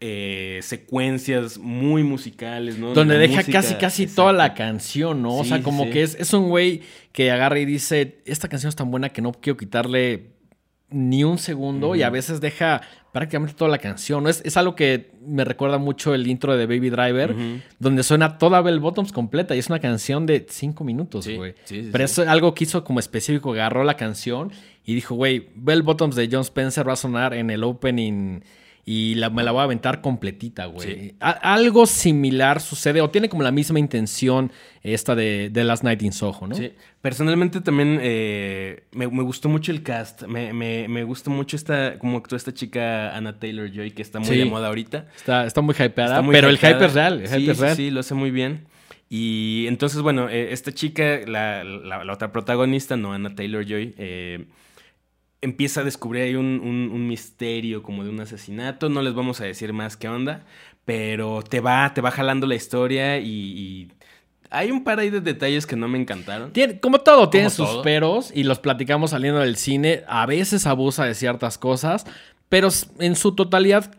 [0.05, 2.93] eh, secuencias muy musicales, ¿no?
[2.93, 5.37] Donde deja casi, casi toda la canción, ¿no?
[5.37, 8.75] o sea, como que es, es un güey que agarra y dice, esta canción es
[8.75, 10.33] tan buena que no quiero quitarle
[10.91, 12.81] ni un segundo y a veces deja
[13.13, 14.25] prácticamente toda la canción.
[14.25, 14.29] ¿no?
[14.29, 17.37] Es, es, algo que me recuerda mucho el intro de Baby Driver,
[17.79, 21.55] donde suena toda Bell Bottoms completa y es una canción de cinco minutos, güey.
[21.93, 24.51] Pero es algo que hizo como específico, agarró la canción
[24.85, 28.41] y dijo, güey, Bell Bottoms de John Spencer va a sonar en el opening
[28.85, 31.15] y la, me la voy a aventar completita, güey.
[31.21, 34.51] Algo similar sucede, o tiene como la misma intención
[34.83, 36.57] esta de, de Last Night in Soho, ¿no?
[36.57, 36.73] Sí.
[37.01, 40.23] Personalmente también eh, me, gustó mucho el cast.
[40.25, 44.37] Me, me, gustó mucho esta, como actuó esta chica Anna Taylor Joy, que está muy
[44.37, 45.07] de moda ahorita.
[45.17, 47.23] Está, está muy hypeada, pero el hype es real.
[47.27, 48.67] sí, sí, lo hace muy bien.
[49.09, 54.47] Y entonces, bueno, eh, esta chica, la, la, otra protagonista, no Anna Taylor Joy, eh,
[55.43, 58.89] empieza a descubrir ahí un, misterio como de un asesinato.
[58.89, 60.45] No les vamos a decir más qué onda,
[60.85, 63.91] pero te va, te va jalando la historia y,
[64.55, 66.53] hay un par ahí de detalles que no me encantaron.
[66.83, 70.05] como todo, tiene sus peros y los platicamos saliendo del cine.
[70.07, 72.05] A veces abusa de ciertas cosas,
[72.51, 73.95] pero en su totalidad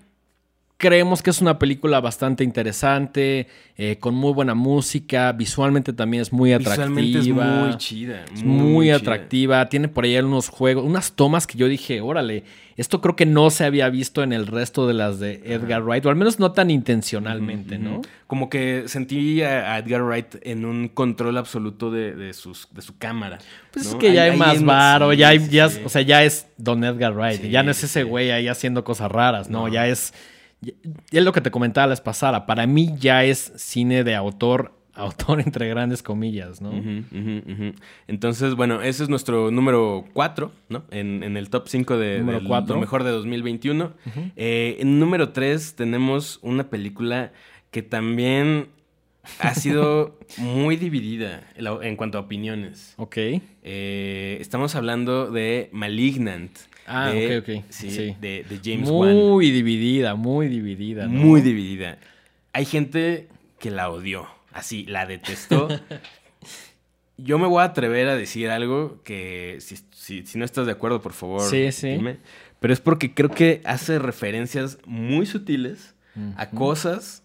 [0.77, 6.33] creemos que es una película bastante interesante, eh, con muy buena música, visualmente también es
[6.33, 6.87] muy atractiva.
[6.87, 8.25] Visualmente es muy chida.
[8.43, 12.43] muy, atractiva, tiene por ahí unos juegos, unas tomas que yo dije, órale,
[12.75, 16.05] esto creo que no se había visto en el resto de las de Edgar Wright,
[16.05, 18.01] o al menos no tan intencionalmente, ¿no?
[18.25, 23.37] Como que sentí a Edgar Wright en un control absoluto de, sus, de su cámara.
[23.71, 26.83] Pues es que ya hay, más varo, ya hay, ya, o sea, ya es Don
[26.83, 29.67] Edgar Wright, ya no es ese güey ahí haciendo cosas raras, ¿no?
[29.67, 30.13] Ya es
[31.11, 32.45] es lo que te comentaba la pasada.
[32.45, 36.71] Para mí ya es cine de autor, autor entre grandes comillas, ¿no?
[38.07, 40.83] Entonces, bueno, ese es nuestro número 4, ¿no?
[40.91, 43.91] En, el top 5 de, lo mejor de 2021.
[44.35, 47.31] Eh, en número 3 tenemos una película
[47.71, 48.67] que también
[49.39, 52.93] ha sido muy dividida en cuanto a opiniones.
[52.97, 53.17] Ok.
[53.17, 56.51] Eh, estamos hablando de Malignant.
[56.85, 57.63] Ah, ok, ok.
[57.69, 59.15] Sí, De, James Wan.
[59.15, 61.07] Muy dividida, muy dividida.
[61.07, 61.97] Muy dividida.
[62.51, 63.27] Hay gente
[63.59, 65.67] que la odió, así, la detestó.
[67.17, 71.13] Yo me voy a atrever a decir algo que si, no estás de acuerdo, por
[71.13, 71.89] favor, sí, sí.
[71.89, 72.17] Dime.
[72.59, 75.93] Pero es porque creo que hace referencias muy sutiles
[76.37, 77.23] a cosas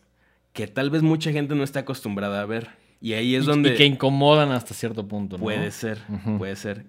[0.53, 2.71] que tal vez mucha gente no está acostumbrada a ver.
[3.01, 3.75] Y ahí es donde...
[3.75, 5.45] Y que incomodan hasta cierto punto, ¿no?
[5.45, 5.99] Puede ser,
[6.37, 6.87] puede ser.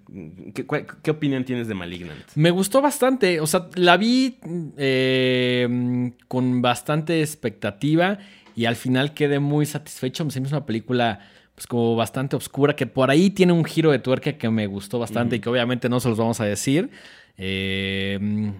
[0.56, 0.66] ¿Qué,
[1.04, 2.20] qué opinión tienes de Malignant?
[2.36, 3.40] Me gustó bastante.
[3.40, 4.38] O sea, la vi
[4.78, 8.18] eh, con bastante expectativa
[8.56, 10.26] y al final quedé muy satisfecho.
[10.26, 11.20] Me hizo una película
[11.54, 14.98] pues como bastante oscura que por ahí tiene un giro de tuerca que me gustó
[14.98, 16.90] bastante y que obviamente no se los vamos a decir.
[17.38, 18.18] Eh,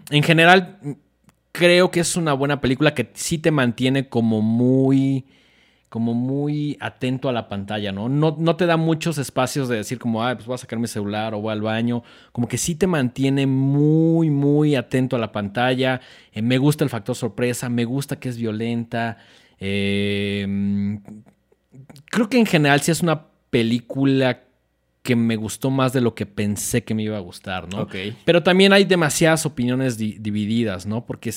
[0.10, 0.78] en general,
[1.52, 5.26] creo que es una buena película que sí te mantiene como muy
[5.90, 8.10] como muy atento a la pantalla, ¿no?
[8.10, 8.36] ¿no?
[8.38, 11.34] No te da muchos espacios de decir como, ah, pues voy a sacar mi celular
[11.34, 12.04] o voy al baño.
[12.32, 16.00] Como que sí te mantiene muy, muy atento a la pantalla.
[16.32, 19.18] Eh, me gusta el factor sorpresa, me gusta que es violenta.
[19.60, 21.00] Eh,
[22.12, 24.44] creo que en general sí es una película
[25.02, 27.82] que me gustó más de lo que pensé que me iba a gustar, ¿no?
[28.26, 31.06] Pero también hay demasiadas opiniones di- divididas, ¿no?
[31.06, 31.30] Porque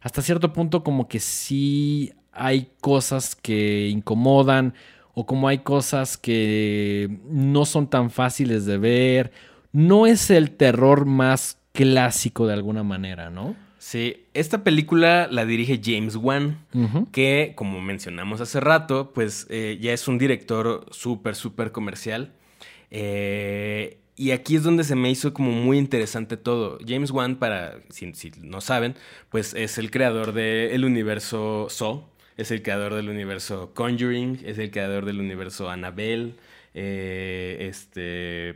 [0.00, 4.74] hasta cierto punto como que sí hay cosas que incomodan
[5.14, 9.32] o como hay cosas que no son tan fáciles de ver.
[9.72, 13.56] No es el terror más clásico de alguna manera, ¿no?
[13.78, 16.66] Sí, esta película la dirige James Wan,
[17.12, 22.32] que como mencionamos hace rato, pues eh, ya es un director súper, súper comercial.
[22.90, 26.78] Eh, y aquí es donde se me hizo como muy interesante todo.
[26.86, 28.96] James Wan, para si, si no saben,
[29.30, 32.04] pues es el creador del universo Saw,
[32.40, 36.34] es el creador del universo Conjuring, es el creador del universo Annabelle,
[36.74, 38.50] eh, este...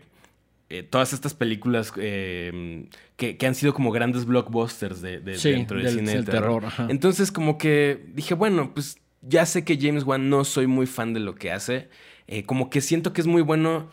[0.70, 5.50] eh, todas estas películas eh, que, que han sido como grandes blockbusters de, de- Sí,
[5.50, 6.64] dentro del, del- cine del terror.
[6.68, 6.90] terror.
[6.90, 11.14] Entonces como que dije, bueno, pues ya sé que James Wan no soy muy fan
[11.14, 11.88] de lo que hace.
[12.26, 13.90] Eh, como que siento que es muy bueno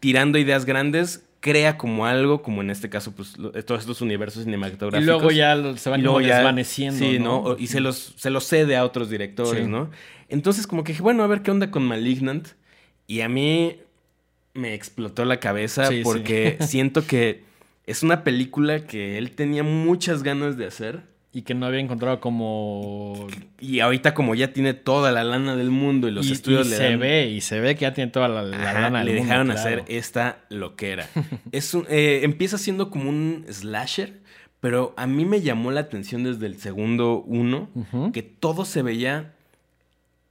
[0.00, 3.34] tirando ideas grandes, crea como algo, como en este caso, pues
[3.66, 5.04] todos estos universos Y cinematográficos.
[5.04, 7.42] luego ya se van Y luego como ya- desvaneciendo, Sí, ¿no?
[7.42, 7.56] ¿no?
[7.58, 9.68] Y se los, se los cede a otros directores, Sí.
[9.70, 9.90] ¿no?
[10.30, 12.48] Entonces, como que dije, bueno, a ver qué onda con Malignant.
[13.06, 13.76] Y a mí
[14.54, 16.00] me explotó la cabeza Sí, sí.
[16.04, 17.42] porque siento que
[17.86, 21.02] es una película que él tenía muchas ganas de hacer.
[21.34, 23.26] Y que no había encontrado como...
[23.58, 26.70] Y ahorita, como ya tiene toda la lana del mundo y los y, estudios y
[26.70, 28.98] le se dan- ve, y se ve que ya tiene toda la, la Ajá, lana
[28.98, 29.60] del le mundo, dejaron claro.
[29.60, 31.08] hacer esta loquera.
[31.52, 34.20] es un- eh, empieza siendo como un slasher,
[34.60, 37.70] pero a mí me llamó la atención desde el segundo uno
[38.12, 39.32] que todo se veía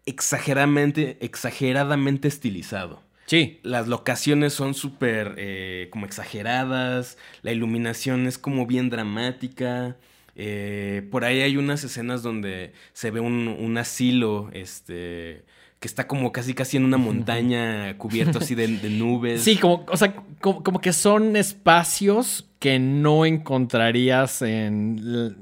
[0.05, 3.01] exageradamente, exageradamente estilizado.
[3.25, 9.95] Sí, Las locaciones son súper eh, como exageradas, la iluminación es como bien dramática.
[10.43, 15.43] Eh, por ahí hay unas escenas donde se ve un, un asilo, este,
[15.79, 19.41] que está como casi casi en una montaña cubierto así de, de nubes.
[19.43, 25.35] Sí, como, o sea, como, como que son espacios que no encontrarías en.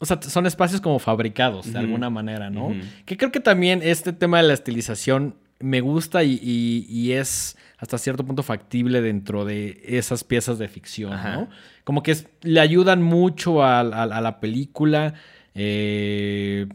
[0.00, 2.72] O sea, son espacios como fabricados de alguna manera, ¿no?
[3.04, 7.56] Que creo que también este tema de la estilización me gusta y, y- y es
[7.78, 11.32] hasta cierto punto factible dentro de esas piezas de ficción, Ajá.
[11.36, 11.48] ¿no?
[11.84, 15.14] Como que es- le ayudan mucho a, a- a la película.
[15.54, 16.66] Eh,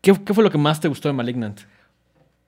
[0.00, 1.60] ¿qué, qué fue lo que más te gustó de Malignant?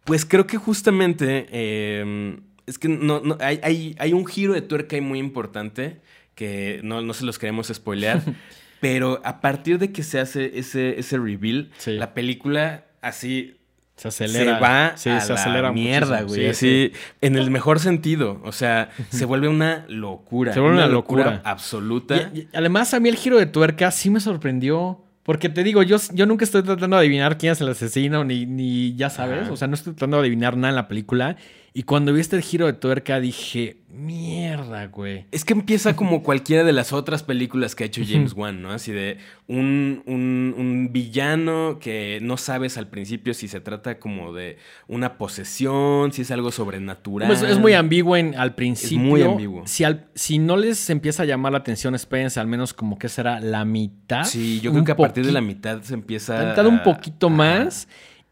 [0.05, 4.62] Pues creo que justamente eh, es que no, no- hay, hay- hay un giro de
[4.62, 6.01] tuerca ahí muy importante
[6.35, 8.23] que no, no se los queremos spoilear,
[8.81, 11.93] pero a partir de que se hace ese, ese reveal, Sí.
[11.93, 13.57] la película así
[14.03, 14.55] Se acelera.
[14.57, 16.29] se va Sí, a se la acelera mierda, muchísimo.
[16.29, 16.55] güey.
[16.55, 18.41] Sí, así, en el mejor sentido.
[18.45, 20.53] O sea, se vuelve una locura.
[20.53, 21.41] Se vuelve una locura.
[21.45, 22.31] absoluta.
[22.35, 24.99] Y- y además, a mí el giro de tuerca sí me sorprendió.
[25.25, 28.45] Porque te digo, yo, yo nunca estoy tratando de adivinar quién es el asesino, ni,
[28.45, 29.49] ni ya sabes.
[29.51, 31.37] O sea, no estoy tratando de adivinar nada en la película.
[31.74, 35.24] Y cuando viste el giro de tuerca dije, mierda, güey.
[35.30, 38.72] Es que empieza como cualquiera de las otras películas que ha hecho James Wan, ¿no?
[38.72, 39.16] Así de
[39.48, 45.16] un, un- un villano que no sabes al principio si se trata como de una
[45.16, 47.26] posesión, si es algo sobrenatural.
[47.28, 48.98] Pues es muy ambiguo en, al principio.
[48.98, 49.66] muy ambiguo.
[49.66, 53.08] Si, al- si no les empieza a llamar la atención, espérense al menos como que
[53.08, 54.24] será la mitad.
[54.24, 56.82] Sí, yo creo que a partir de la mitad se empieza La mitad un a-
[56.82, 57.37] poquito Ajá.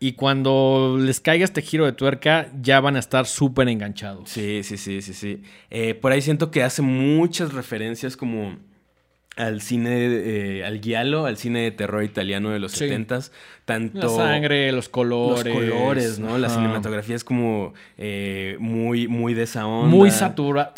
[0.02, 4.30] Y cuando les caiga este giro de tuerca, ya van a estar súper enganchados.
[4.30, 5.42] Sí, sí, sí, sí, sí.
[5.68, 8.56] Eh, por ahí siento que hace muchas referencias como
[9.36, 12.88] al cine, eh, al giallo, al cine de terror italiano de los Sí.
[13.66, 15.44] Tanto La sangre, los colores.
[15.54, 16.38] los colores, ¿no?
[16.38, 19.94] La cinematografía es como eh, muy, muy de esa onda.
[19.94, 20.74] Muy saturada.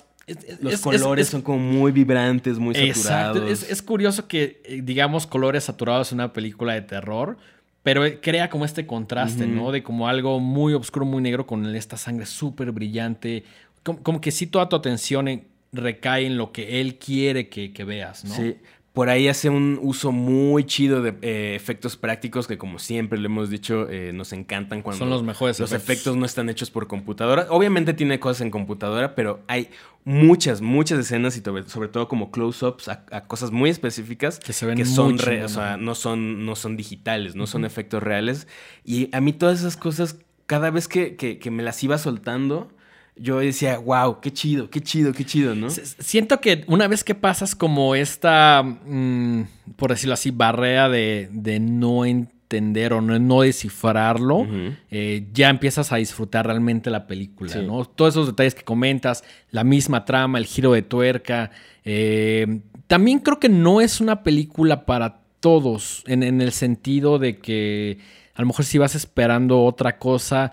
[0.61, 3.35] Los colores son como muy vibrantes, muy Exacto.
[3.39, 3.63] saturados.
[3.63, 7.39] Es, es curioso que, eh, digamos, colores saturados en una película de terror,
[7.83, 9.47] pero eh, crea como este contraste.
[9.47, 9.73] ¿no?
[9.73, 13.45] De como algo muy oscuro, muy negro con esta sangre súper brillante.
[13.83, 17.73] Como, como que sí toda tu atención en- recae en lo que él quiere que,
[17.73, 18.35] que veas, ¿no?
[18.35, 18.57] Sí,
[18.93, 23.27] por ahí hace un uso muy chido de eh, efectos prácticos que como siempre lo
[23.27, 25.91] hemos dicho, eh, nos encantan cuando Son los mejores los efectos.
[25.95, 27.47] efectos no están hechos por computadora.
[27.49, 29.69] Obviamente tiene cosas en computadora, pero hay
[30.05, 34.67] muchas, muchas escenas y sobre, todo como close-ups a, a cosas muy específicas Que se
[34.67, 35.95] ven son muy re- o sea, ¿no?
[35.95, 38.47] son, no son digitales, no son efectos reales.
[38.85, 42.71] Y a mí todas esas cosas, cada vez que, que- que me las iba soltando,
[43.17, 45.69] yo decía, wow, qué chido, qué chido, qué chido, ¿no?
[45.71, 49.43] Siento que una vez que pasas como esta, mm,
[49.77, 54.47] por decirlo así, barrera de, de no entender o no, no descifrarlo,
[54.91, 57.61] eh, ya empiezas a disfrutar realmente la película, Sí.
[57.67, 57.85] ¿no?
[57.85, 61.51] Todos esos detalles que comentas, la misma trama, el giro de tuerca.
[61.85, 67.39] eh, también creo que no es una película para todos, en, en el sentido de
[67.39, 67.99] que
[68.35, 70.53] a lo mejor si vas esperando otra cosa,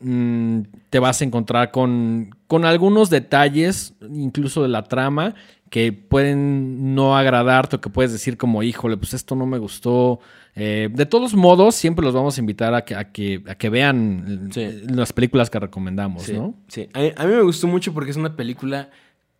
[0.00, 0.60] mm,
[0.90, 5.34] te vas a encontrar con, con algunos detalles, incluso de la trama,
[5.70, 10.18] que pueden no agradarte o que puedes decir como, híjole, pues esto no me gustó.
[10.56, 13.68] Eh, de todos modos, siempre los vamos a invitar a que, a que, a que
[13.68, 14.62] vean Sí.
[14.62, 16.54] eh, las películas que recomendamos, Sí, ¿no?
[16.66, 16.88] sí.
[16.92, 18.90] A, mí- a mí me gustó mucho porque es una película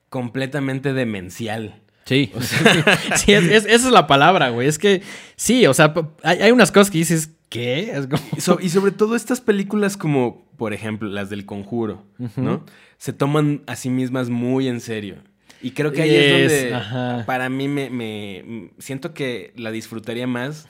[0.09, 1.75] completamente demencial.
[2.11, 2.33] Sí,
[3.17, 4.67] sí, es- es- esa es la palabra, güey.
[4.67, 5.03] Es que
[5.37, 5.95] sí, o sea,
[6.25, 7.93] hay, hay unas cosas que dices, ¿qué?
[7.93, 12.05] Es como- Y, so- y sobre todo estas películas como, por ejemplo, las del Conjuro,
[12.37, 12.65] ¿no?
[12.99, 15.17] Se toman a sí mismas muy en serio.
[15.63, 17.25] Y creo que ahí es, Es, donde ajá.
[17.27, 20.67] para mí me, siento que la disfrutaría más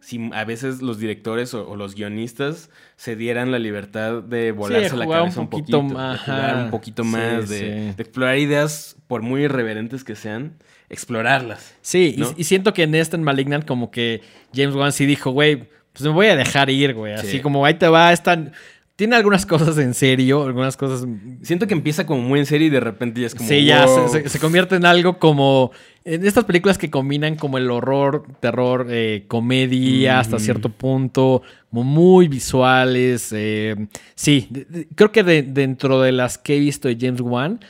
[0.00, 4.96] si a veces los directores o, o los guionistas se dieran la libertad de volarse
[4.96, 6.64] la jugar un cabeza un poquito poquito, más, de jugar ajá.
[6.64, 7.64] un poquito Sí, más, de, sí.
[7.64, 10.54] de explorar ideas, por muy irreverentes que sean,
[10.90, 11.74] explorarlas.
[11.80, 12.34] Sí, y- ¿no?
[12.36, 14.20] y, siento que en este en Malignant como que
[14.54, 17.14] James Wan sí dijo, güey, pues me voy a dejar ir, güey.
[17.14, 17.40] Así Sí.
[17.40, 18.52] como ahí te va, están...
[18.96, 21.06] Tiene algunas cosas en serio, algunas cosas...
[21.42, 23.48] Siento que empieza como muy en serio y de repente ya es como.
[23.48, 24.08] sí, ya wow.
[24.08, 25.70] se, se- se convierte en algo como...
[26.04, 30.40] En estas películas que combinan como el horror, terror, eh, comedia hasta Mm.
[30.40, 33.28] cierto punto, como muy visuales.
[33.32, 33.76] eh,
[34.16, 37.60] sí, de- de- creo que de- dentro de las que he visto de James Wan,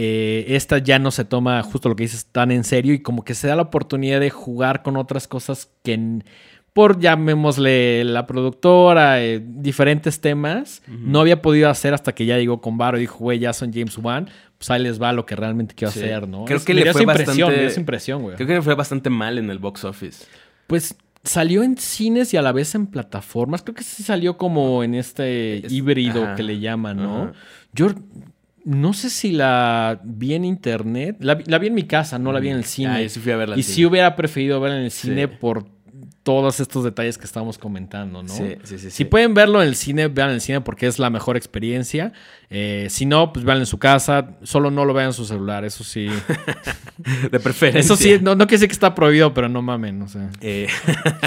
[0.00, 3.24] eh, esta ya no se toma justo lo que dices tan en serio y como
[3.24, 6.24] que se da la oportunidad de jugar con otras cosas que en-
[6.72, 12.60] por llamémosle la productora, eh, diferentes temas, no había podido hacer hasta que ya llegó
[12.60, 15.34] con Varo y dijo, güey, ya son James Wan, pues ahí les va lo que
[15.34, 15.98] realmente quiero Sí.
[15.98, 16.44] hacer, ¿no?
[16.44, 18.36] Creo Es- que le fue bastante- impresión, güey.
[18.36, 20.24] Creo que le fue bastante mal en el box office.
[20.68, 23.62] Pues salió en cines y a la vez en plataformas.
[23.62, 27.32] Creo que sí salió como en este Es- híbrido ajá, que le llaman, ¿no?
[27.72, 27.88] Yo
[28.64, 31.16] no sé si la vi en internet.
[31.20, 32.88] La, vi- la vi en mi casa, no la vi en el cine.
[32.90, 33.74] Ah, yo sí fui a verla al y cine.
[33.74, 35.32] sí hubiera preferido verla en el cine Sí.
[35.40, 35.66] por
[36.28, 38.28] todos estos detalles que estamos comentando, ¿no?
[38.28, 39.04] Sí, sí, sí, Si sí.
[39.06, 42.12] pueden verlo en el cine, vean en el cine porque es la mejor experiencia.
[42.50, 44.36] Eh, si no, pues vean en su casa.
[44.42, 46.06] Solo no lo vean en su celular, eso sí.
[47.32, 47.80] De preferencia.
[47.80, 50.28] eso sí, no, no quiere decir que está prohibido, pero no mamen, o sea.
[50.42, 50.66] Eh,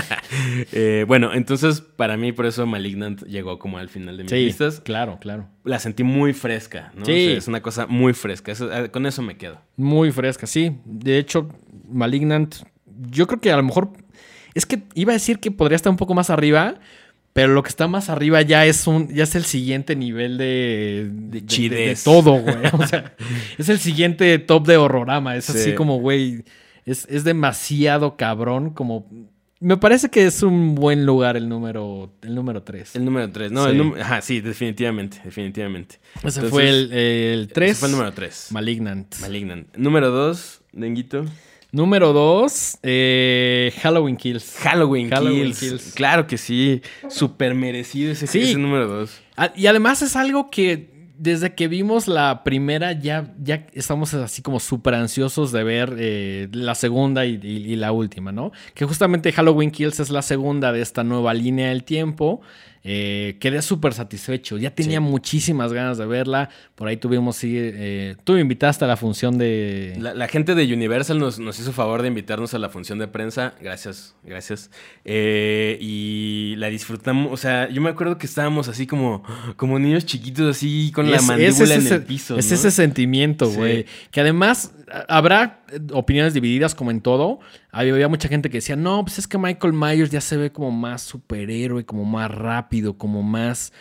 [0.71, 4.45] eh, bueno, entonces para mí por eso Malignant llegó como al final de mis Sí,
[4.45, 4.81] listas.
[4.81, 5.47] claro, claro.
[5.63, 7.05] La sentí muy fresca, ¿no?
[7.05, 7.11] Sí.
[7.11, 8.51] O sea, es una cosa muy fresca.
[8.51, 9.59] Eso- con eso me quedo.
[9.77, 10.77] Muy fresca, sí.
[10.85, 11.49] De hecho,
[11.91, 12.55] Malignant,
[13.09, 13.89] yo creo que a lo mejor.
[14.53, 16.75] Es que iba a decir que podría estar un poco más arriba,
[17.33, 21.07] pero lo que está más arriba ya es un, ya es el siguiente nivel de,
[21.09, 22.55] de, de- de todo, güey.
[22.73, 23.15] O sea,
[23.57, 25.35] es el siguiente top de horrorama.
[25.37, 25.75] Es así Sí.
[25.75, 26.43] como, güey.
[26.85, 28.71] Es, es demasiado cabrón.
[28.71, 29.07] Como.
[29.63, 32.95] Me parece que es un buen lugar el número, el número 3.
[32.95, 33.51] El número 3.
[33.51, 33.69] No, Sí.
[33.71, 34.03] el número.
[34.03, 35.21] Ajá, sí, definitivamente.
[35.23, 35.99] Definitivamente.
[36.15, 37.71] Ese Entonces, fue el, el 3.
[37.71, 38.47] ese fue el número 3.
[38.51, 39.15] Malignant.
[39.21, 39.77] Malignant.
[39.77, 41.25] Número 2, Denguito.
[41.71, 42.79] Número 2,
[43.81, 44.57] Halloween Kills.
[44.61, 45.59] Halloween, Halloween Kills.
[45.59, 45.93] Kills.
[45.93, 46.81] Claro que sí.
[47.09, 48.41] Súper merecido ese, Sí.
[48.41, 49.21] ese número 2.
[49.37, 54.41] Ah, Y además es algo que desde que vimos la primera ya, ya estamos así
[54.41, 58.51] como súper ansiosos de ver eh, la segunda y, y- y la última, ¿no?
[58.73, 62.41] Que justamente Halloween Kills es la segunda de esta nueva línea del tiempo.
[62.83, 64.57] Eh, quedé súper satisfecho.
[64.57, 65.03] Ya tenía Sí.
[65.03, 66.49] muchísimas ganas de verla.
[66.75, 69.95] Por ahí tuvimos, sí, eh, tú me invitaste a la función de...
[69.99, 73.07] La, la gente de Universal nos, nos hizo favor de invitarnos a la función de
[73.07, 73.53] prensa.
[73.61, 74.71] Gracias, gracias.
[75.05, 77.31] Eh, y la disfrutamos.
[77.31, 79.23] O sea, yo me acuerdo que estábamos así como,
[79.57, 82.37] como niños chiquitos, así con la Es- mandíbula es en el piso.
[82.37, 82.55] Es ¿no?
[82.55, 83.57] ese sentimiento, Sí.
[83.57, 83.85] güey.
[84.11, 84.73] Que además
[85.07, 87.39] habrá eh, opiniones divididas como en todo.
[87.71, 90.51] Había, había mucha gente que decía, no, pues es que Michael Myers ya se ve
[90.51, 93.73] como más superhéroe, como más rápido, como más...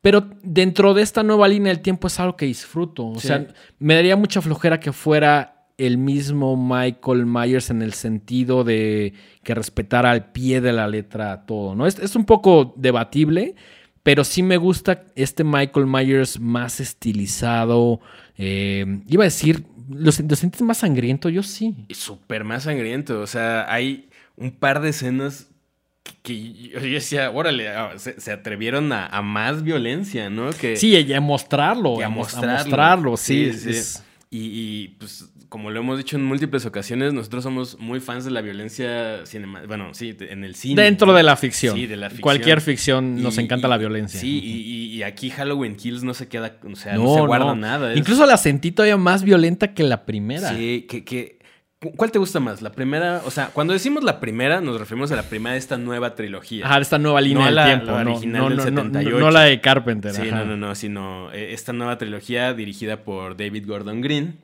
[0.00, 3.08] Pero dentro de esta nueva línea del tiempo es algo que disfruto.
[3.08, 3.26] O Sí.
[3.28, 3.46] sea,
[3.80, 9.12] me daría mucha flojera que fuera el mismo Michael Myers en el sentido de
[9.42, 11.86] que respetara al pie de la letra todo, ¿no?
[11.86, 13.54] Es, es un poco debatible,
[14.02, 18.00] pero sí me gusta este Michael Myers más estilizado,
[18.38, 21.28] Eh, iba a decir, ¿lo, lo sientes más sangriento?
[21.28, 21.74] Yo sí.
[21.88, 23.20] Y súper más sangriento.
[23.20, 25.48] O sea, hay un par de escenas
[26.22, 30.50] que, yo decía, órale, ah, se, se atrevieron a, a más violencia, ¿no?
[30.50, 31.96] Que, Sí, y a mostrarlo.
[31.98, 32.54] que a, a mos- a mostrarlo.
[32.64, 33.52] mostrarlo, sí.
[33.52, 33.70] Sí, sí.
[33.70, 38.24] es- Y, y, pues, como lo hemos dicho en múltiples ocasiones, nosotros somos muy fans
[38.24, 39.62] de la violencia cinema.
[39.66, 40.82] Bueno, sí, en el cine.
[40.82, 41.74] Dentro de la ficción.
[41.76, 42.22] Sí, de la ficción.
[42.22, 44.20] Cualquier ficción nos Y- encanta y- la violencia.
[44.20, 47.54] Sí, y, aquí Halloween Kills no se queda, o sea, no, no, se guarda no.
[47.56, 47.92] nada.
[47.92, 50.50] es- Incluso la sentí todavía más violenta que la primera.
[50.54, 51.38] Sí, que, que-
[51.80, 52.60] cu- ¿Cuál te gusta más?
[52.60, 55.78] La primera, o sea, cuando decimos la primera, nos referimos a la primera de esta
[55.78, 56.66] nueva trilogía.
[56.66, 57.86] Ajá, esta nueva línea No del la- tiempo.
[57.86, 59.18] la original no, no, no, 78.
[59.20, 60.12] no la de Carpenter.
[60.12, 60.38] Sí, ajá.
[60.38, 64.40] no, no, no, sino eh, esta nueva trilogía dirigida por David Gordon Green.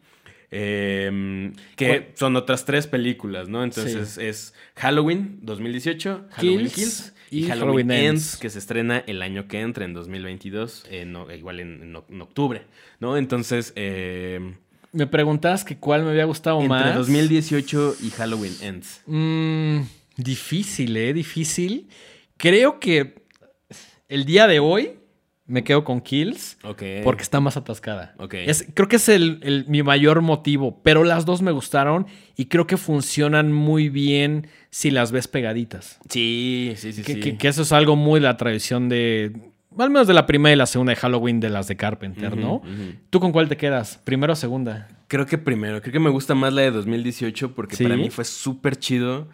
[0.57, 2.07] Eh, que ¿Cuál?
[2.15, 3.65] son otras tres películas, ¿no?
[3.65, 8.37] Entonces es Halloween 2018, Halloween Kills Kills y y, Halloween, Halloween Ends, Ends.
[8.37, 12.63] que se estrena el año que entra, en 2022, en no- igual en, octubre,
[13.01, 13.17] ¿no?
[13.17, 14.55] Entonces, eh,
[14.93, 16.95] Me preguntabas que cuál me había gustado entre más.
[16.95, 19.01] 2018 y Halloween Ends.
[19.07, 19.81] Mm,
[20.17, 21.13] difícil, ¿eh?
[21.13, 21.89] Difícil.
[22.37, 23.25] Creo que
[24.09, 24.93] el día de hoy
[25.47, 26.57] me quedo con Kills
[27.05, 28.15] porque está más atascada.
[28.47, 32.47] Es, creo que es el, el- mi mayor motivo, pero las dos me gustaron y
[32.47, 35.99] creo que funcionan muy bien si las ves pegaditas.
[36.09, 37.21] Sí, sí, sí, Que, sí.
[37.21, 39.33] que- que eso es algo muy de la tradición de,
[39.79, 42.63] al menos de la primera y la segunda de Halloween de las de Carpenter, ¿no?
[43.11, 44.01] ¿Tú con cuál te quedas?
[44.05, 44.89] ¿Primera o segunda?
[45.09, 47.85] Creo que primero, creo que me gusta más la de 2018 porque ¿Sí?
[47.85, 49.29] para mí fue súper chido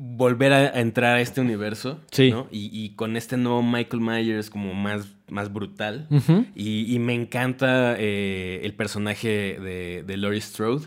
[0.00, 2.00] volver a, entrar a este universo.
[2.12, 2.30] Sí.
[2.30, 2.46] ¿no?
[2.52, 6.06] Y, y con este nuevo Michael Myers como más, más brutal.
[6.54, 10.86] Y, y me encanta eh, el personaje de, de Laurie Strode.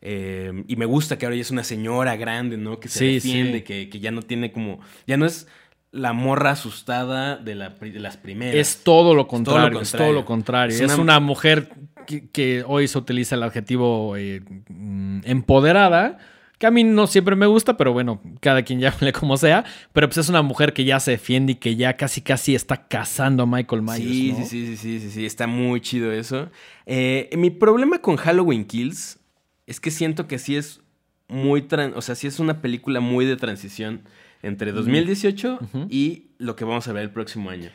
[0.00, 2.78] Eh, y me gusta que ahora ya es una señora grande, ¿no?
[2.80, 3.64] Que se Sí, defiende, sí.
[3.64, 4.80] Que, que ya no tiene como...
[5.06, 5.48] Ya no es
[5.92, 8.54] la morra asustada de, la de las primeras.
[8.54, 10.74] Es todo lo contrario, es todo lo contrario.
[10.74, 11.68] Es Es una- una, mujer
[12.06, 16.18] que, que hoy se utiliza el adjetivo eh, mm, empoderada,
[16.62, 19.64] que a mí no siempre me gusta, pero bueno, cada quien llámale como sea.
[19.92, 22.86] Pero pues es una mujer que ya se defiende y que ya casi casi está
[22.86, 23.98] cazando a Michael Myers.
[23.98, 24.44] Sí, ¿no?
[24.44, 26.52] sí, sí, sí, sí, sí, está muy chido eso.
[26.86, 29.18] Eh, mi problema con Halloween Kills
[29.66, 30.80] es que siento que sí es
[31.26, 34.02] muy, o sea, sí es una película muy de transición
[34.40, 35.86] entre 2018 Ujú.
[35.90, 37.70] y lo que vamos a ver el próximo año.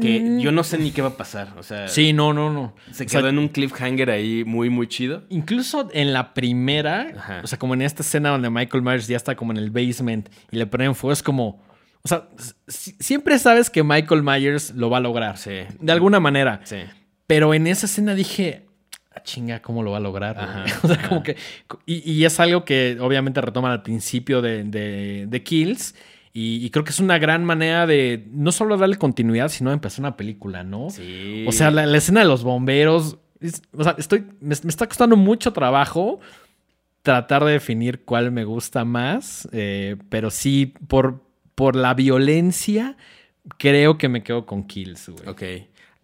[0.00, 2.74] Que yo no sé ni qué va a pasar, o sea, Sí, no, no, no.
[2.92, 5.22] se O sea, quedó en un cliffhanger ahí muy, muy chido.
[5.28, 7.40] Incluso en la primera, Ajá.
[7.42, 10.28] o sea, como en esta escena donde Michael Myers ya está como en el basement
[10.50, 11.62] y le ponen fuego, es como.
[12.02, 12.28] O sea,
[12.68, 15.36] si- siempre sabes que Michael Myers lo va a lograr.
[15.36, 15.52] Sí.
[15.80, 16.60] De alguna manera.
[16.64, 16.76] Sí.
[17.26, 18.66] Pero en esa escena dije,
[19.14, 20.36] "Ah, chinga, ¿cómo lo va a lograr?
[20.36, 21.08] güey?" Ajá, o sea, ajá.
[21.08, 21.36] como que.
[21.86, 25.94] Y, y es algo que obviamente retoman al principio de, de- de Kills.
[26.38, 29.74] Y, y creo que es una gran manera de no solo darle continuidad, sino de
[29.74, 30.90] empezar una película, ¿no?
[30.90, 31.44] Sí.
[31.48, 33.18] O sea, la, la escena de los bomberos.
[33.40, 34.20] es- o sea, estoy.
[34.40, 36.20] Me, me está costando mucho trabajo
[37.02, 39.48] tratar de definir cuál me gusta más.
[39.52, 41.22] eh, pero sí, por,
[41.54, 42.96] por la violencia,
[43.58, 45.28] creo que me quedo con Kills, güey.
[45.28, 45.42] Ok.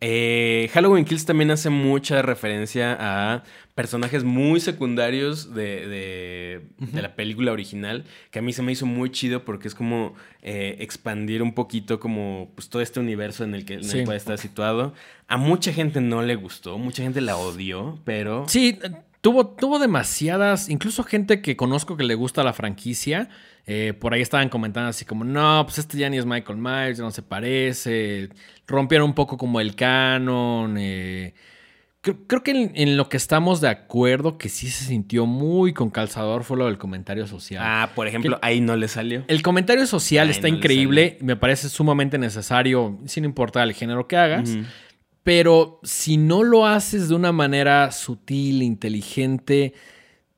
[0.06, 3.42] Eh, Halloween Kills también hace mucha referencia a
[3.74, 8.84] personajes muy secundarios de, de- de la película original, que a mí se me hizo
[8.84, 13.54] muy chido porque es como eh, expandir un poquito como pues, todo este universo en
[13.54, 14.04] el que en el Sí.
[14.04, 14.92] cual está situado.
[15.26, 18.44] A mucha gente no le gustó, mucha gente la odió, pero...
[18.46, 18.78] Sí,
[19.24, 23.30] tuvo, tuvo demasiadas, incluso gente que conozco que le gusta la franquicia,
[23.66, 26.98] eh, por ahí estaban comentando así como, no, pues este ya ni es Michael Myers,
[26.98, 28.28] ya no se parece,
[28.66, 30.76] rompieron un poco como el canon.
[30.78, 31.32] eh.
[32.02, 35.72] Creo, creo que en, en lo que estamos de acuerdo, que sí se sintió muy
[35.72, 37.62] con calzador, fue lo del comentario social.
[37.64, 39.24] Ah, por ejemplo, ahí no le salió.
[39.26, 44.06] El comentario social está no le increíble, me parece sumamente necesario, sin importar el género
[44.06, 44.50] que hagas.
[44.50, 44.64] Ujú.
[45.24, 49.72] Pero si no lo haces de una manera sutil, inteligente,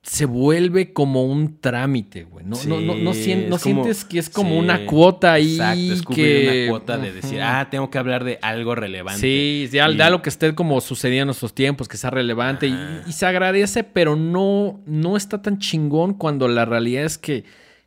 [0.03, 2.47] se vuelve como un trámite, güey.
[2.47, 5.33] No, no, no, no, Sí, sien- no como- sientes que es como sí, una cuota
[5.33, 5.55] ahí.
[5.57, 6.67] Exacto, es que...
[6.67, 9.21] una cuota de decir, ah, tengo que hablar de algo relevante.
[9.21, 13.13] Sí, de, Y- algo que esté como sucediendo en nuestros tiempos, que sea relevante y
[13.13, 17.43] se agradece, pero no, no está tan chingón cuando la realidad es que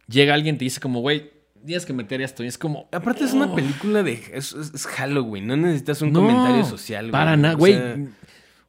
[0.10, 1.32] llega alguien y te dice como, güey,
[1.70, 2.43] tienes que meter esto.
[2.43, 2.89] Y es como...
[2.91, 4.13] Aparte es una película de...
[4.34, 4.55] Es,
[4.95, 7.05] Halloween, no necesitas un no, comentario social.
[7.05, 7.11] güey.
[7.11, 7.74] Para nada, O güey.
[7.74, 7.97] sea,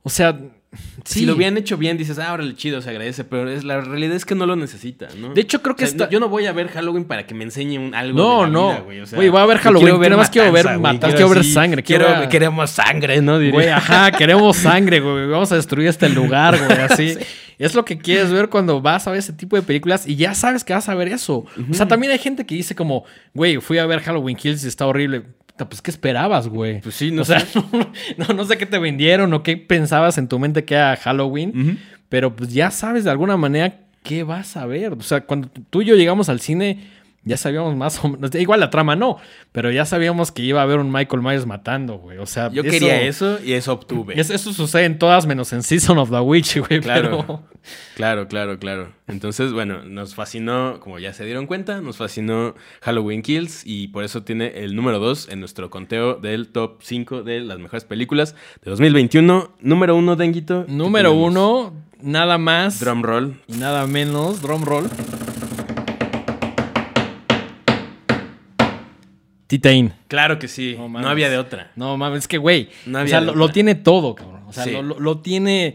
[0.03, 0.38] O sea,
[1.04, 3.24] Si lo hubieran hecho bien, dices, ah, órale, chido, se agradece.
[3.24, 5.34] Pero es, la realidad es que no lo necesita, ¿no?
[5.34, 7.26] De hecho, creo que O sea, está- no- yo no voy a ver Halloween para
[7.26, 8.68] que me enseñe un, algo No, de la no.
[8.70, 9.00] vida, güey.
[9.00, 11.44] O sea, Güey, voy a ver Halloween, quiero nada más quiero ver matar, quiero ver
[11.44, 13.38] sangre, Quiero, Queremos sangre, ¿no?
[13.38, 13.52] Diría.
[13.54, 15.26] Güey, ajá, queremos sangre, güey.
[15.26, 16.78] Vamos a destruir este lugar, güey.
[16.88, 17.16] Así.
[17.58, 20.34] Es lo que quieres ver cuando vas a ver ese tipo de películas y ya
[20.34, 21.44] sabes que vas a ver eso.
[21.70, 23.04] O sea, también hay gente que dice como,
[23.34, 25.24] güey, fui a ver Halloween Kills y está horrible.
[25.68, 26.80] Pues ¿qué esperabas, güey?
[26.80, 27.44] Pues sí, no o sea,
[28.16, 31.78] no, no, sé qué te vendieron o qué pensabas en tu mente que era Halloween,
[32.08, 34.92] pero pues ya sabes de alguna manera qué vas a ver.
[34.92, 36.78] O sea, cuando tú y yo llegamos al cine
[37.24, 38.34] ya sabíamos más o menos.
[38.34, 39.18] Igual la trama no,
[39.52, 42.18] pero ya sabíamos que iba a haber un Michael Myers matando, güey.
[42.18, 44.18] O sea, yo quería eso y eso obtuve.
[44.18, 46.80] eso sucede en todas menos en Season of the Witch, güey.
[46.80, 47.44] Claro.
[47.94, 48.92] Claro, claro, claro.
[49.06, 54.02] Entonces, bueno, nos fascinó, como ya se dieron cuenta, nos fascinó Halloween Kills y por
[54.02, 58.34] eso tiene el número 2 en nuestro conteo del top 5 de las mejores películas
[58.64, 59.56] de 2021.
[59.60, 60.64] Número 1, Denguito.
[60.68, 62.80] Número 1, nada más.
[62.80, 63.40] Drum roll.
[63.46, 64.88] Y nada menos, drum roll.
[69.51, 69.92] Titain.
[70.07, 70.76] Claro que sí.
[70.78, 71.72] No, había de otra.
[71.74, 72.68] No mames, es que, güey.
[72.86, 74.44] o sea, lo, tiene todo, cabrón.
[74.46, 75.74] O sea, lo, tiene.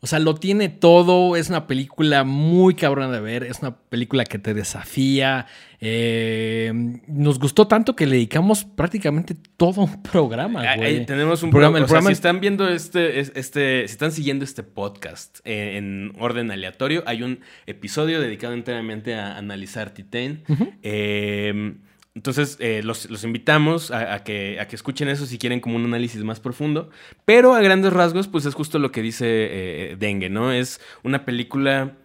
[0.00, 1.34] O sea, lo tiene todo.
[1.34, 3.44] Es una película muy cabrona de ver.
[3.44, 5.46] Es una película que te desafía.
[5.80, 6.70] Eh,
[7.06, 10.98] nos gustó tanto que le dedicamos prácticamente todo un programa, güey.
[10.98, 11.78] Ahí tenemos un programa.
[11.78, 17.02] El programa si están viendo este, este, si están siguiendo este podcast en orden aleatorio,
[17.06, 20.42] hay un episodio dedicado enteramente a analizar Titan.
[20.82, 21.72] eh,
[22.14, 26.22] entonces, eh, los, invitamos a, que, a que escuchen eso si quieren como un análisis
[26.22, 26.88] más profundo.
[27.24, 30.52] Pero a grandes rasgos, pues es justo lo que dice eh, Dengue, ¿no?
[30.52, 31.96] Es una película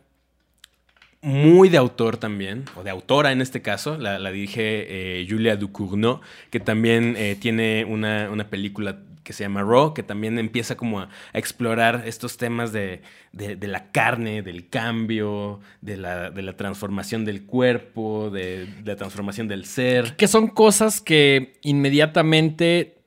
[1.22, 6.22] muy de autor también, o de autora en este caso, la, dirige eh, Julia Ducournau,
[6.50, 9.00] que también tiene una, una película
[9.30, 14.42] que se llama Raw, que también empieza como a, explorar estos temas de, la carne,
[14.42, 20.16] del cambio, de la, transformación del cuerpo, de, la transformación del ser.
[20.16, 23.04] Que son cosas que inmediatamente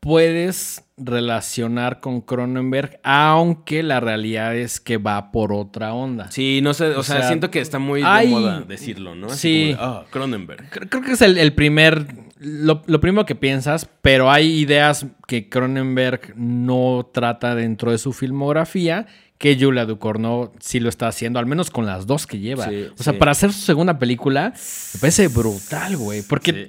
[0.00, 6.30] puedes relacionar con Cronenberg, aunque la realidad es que va por otra onda.
[6.30, 9.30] Sí, no sé, o, sea, siento que está muy de moda decirlo, ¿no?
[9.30, 9.74] sí.
[9.78, 10.68] Ah, Cronenberg.
[10.70, 12.06] Creo, que es el primer
[12.40, 19.06] lo, primero que piensas, pero hay ideas que Cronenberg no trata dentro de su filmografía
[19.38, 22.68] que Julia Ducournau sí lo está haciendo, al menos con las dos que lleva.
[22.98, 24.52] o sea, para hacer su segunda película,
[24.94, 26.22] me parece brutal, güey.
[26.22, 26.68] Porque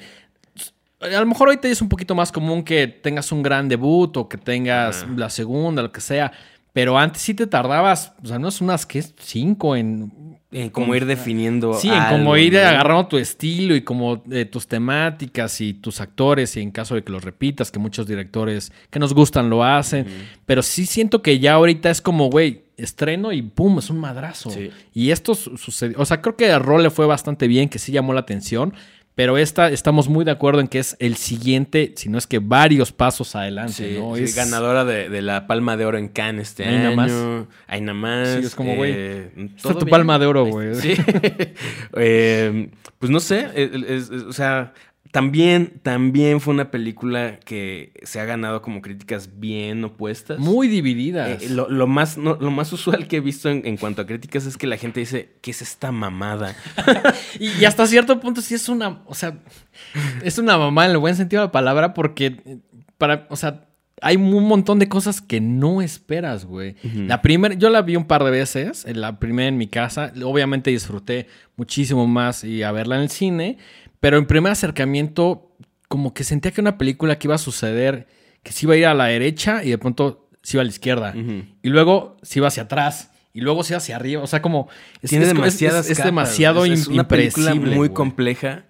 [1.00, 4.28] a lo mejor ahorita es un poquito más común que tengas un gran debut o
[4.28, 6.32] que tengas la segunda, lo que sea.
[6.74, 10.96] Pero antes sí te tardabas, o sea, no es unas que cinco en en como
[10.96, 11.76] ir definiendo.
[11.76, 16.58] Sí, en como ir agarrando tu estilo y como eh, tus temáticas y tus actores,
[16.58, 20.08] y en caso de que los repitas, que muchos directores que nos gustan lo hacen.
[20.46, 24.52] Pero sí siento que ya ahorita es como, güey, estreno y pum, es un madrazo.
[24.94, 26.00] Y esto sucedió.
[26.00, 28.74] O sea, creo que el rol le fue bastante bien, que sí llamó la atención.
[29.20, 32.40] Pero esta estamos muy de acuerdo en que es el siguiente, si no es que
[32.40, 34.16] varios pasos adelante, ¿no?
[34.16, 36.78] es ganadora de, la Palma de Oro en Cannes este año.
[36.78, 37.12] Nada más.
[37.68, 38.30] Hay nada más.
[38.30, 38.94] Sí, es como, güey.
[38.96, 40.74] Eh, está tu Palma de Oro, güey.
[40.76, 40.94] Sí.
[41.98, 43.48] Eh, pues no sé,
[44.28, 44.74] o sea,
[45.12, 50.38] también, también fue una película que se ha ganado como críticas bien opuestas.
[50.40, 51.42] Muy divididas.
[51.42, 54.68] Eh, lo, más, lo más usual que he visto en, cuanto a críticas es que
[54.68, 56.56] la gente dice, ¿qué es esta mamada?
[57.40, 59.40] y, hasta cierto punto sí es una, o sea,
[60.24, 62.60] es una mamada en el buen sentido de la palabra porque,
[63.00, 63.66] para, o sea,
[64.02, 66.76] hay un montón de cosas que no esperas, güey.
[66.84, 70.72] La primera, yo la vi un par de veces, la primera en mi casa, obviamente
[70.72, 73.58] disfruté muchísimo más y a verla en el cine,
[74.00, 75.56] pero en primer acercamiento,
[75.88, 78.08] como que sentía que una película que iba a suceder,
[78.44, 80.72] que se iba a ir a la derecha y de pronto se iba a la
[80.72, 81.14] izquierda.
[81.62, 83.12] Y luego se iba hacia atrás.
[83.32, 84.24] Y luego se iba hacia arriba.
[84.24, 84.70] O sea, como.
[85.02, 85.90] Es, Tiene demasiadas.
[85.90, 88.66] Es, demasiado es, una película muy compleja.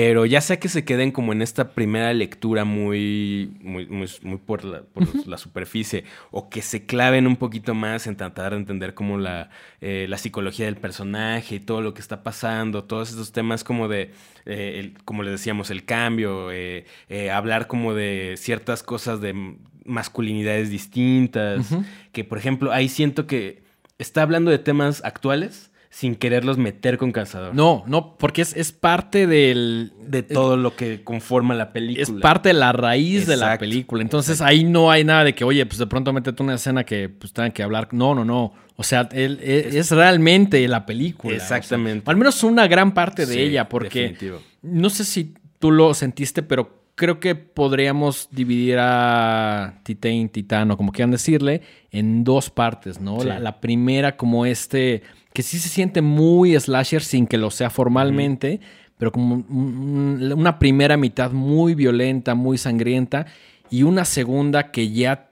[0.00, 4.64] Pero ya sea que se queden como en esta primera lectura muy, muy, muy, por,
[4.64, 4.82] la,
[5.26, 9.50] la, superficie, o que se claven un poquito más en tratar de entender como la,
[9.82, 13.88] eh, la psicología del personaje y todo lo que está pasando, todos estos temas como
[13.88, 14.12] de,
[14.46, 16.86] eh, como les decíamos, el cambio, eh,
[17.30, 21.68] hablar como de ciertas cosas de masculinidades distintas,
[22.12, 23.64] que por ejemplo ahí siento que
[23.98, 27.52] está hablando de temas actuales sin quererlos meter con calzador.
[27.52, 29.92] No, no, porque es, es parte del...
[30.06, 32.02] De todo lo que conforma la película.
[32.02, 34.00] Es parte de la raíz de la película.
[34.00, 37.08] Entonces ahí no hay nada de que, oye, pues de pronto métete una escena que
[37.08, 37.88] pues tengan que hablar.
[37.90, 38.52] No, no, no.
[38.76, 41.34] O sea, él, e, es, realmente la película.
[41.34, 42.08] Exactamente.
[42.08, 44.16] al menos una gran parte de ella, porque
[44.62, 50.92] no sé si tú lo sentiste, pero creo que podríamos dividir a Titán, Titano, como
[50.92, 53.24] quieran decirle, en dos partes, ¿no?
[53.24, 55.02] la, primera como este
[55.32, 58.60] que sí se siente muy slasher sin que lo sea formalmente,
[58.98, 63.26] pero como una primera mitad muy violenta, muy sangrienta,
[63.70, 65.30] y una segunda que ya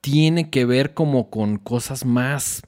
[0.00, 2.62] tiene que ver como con cosas más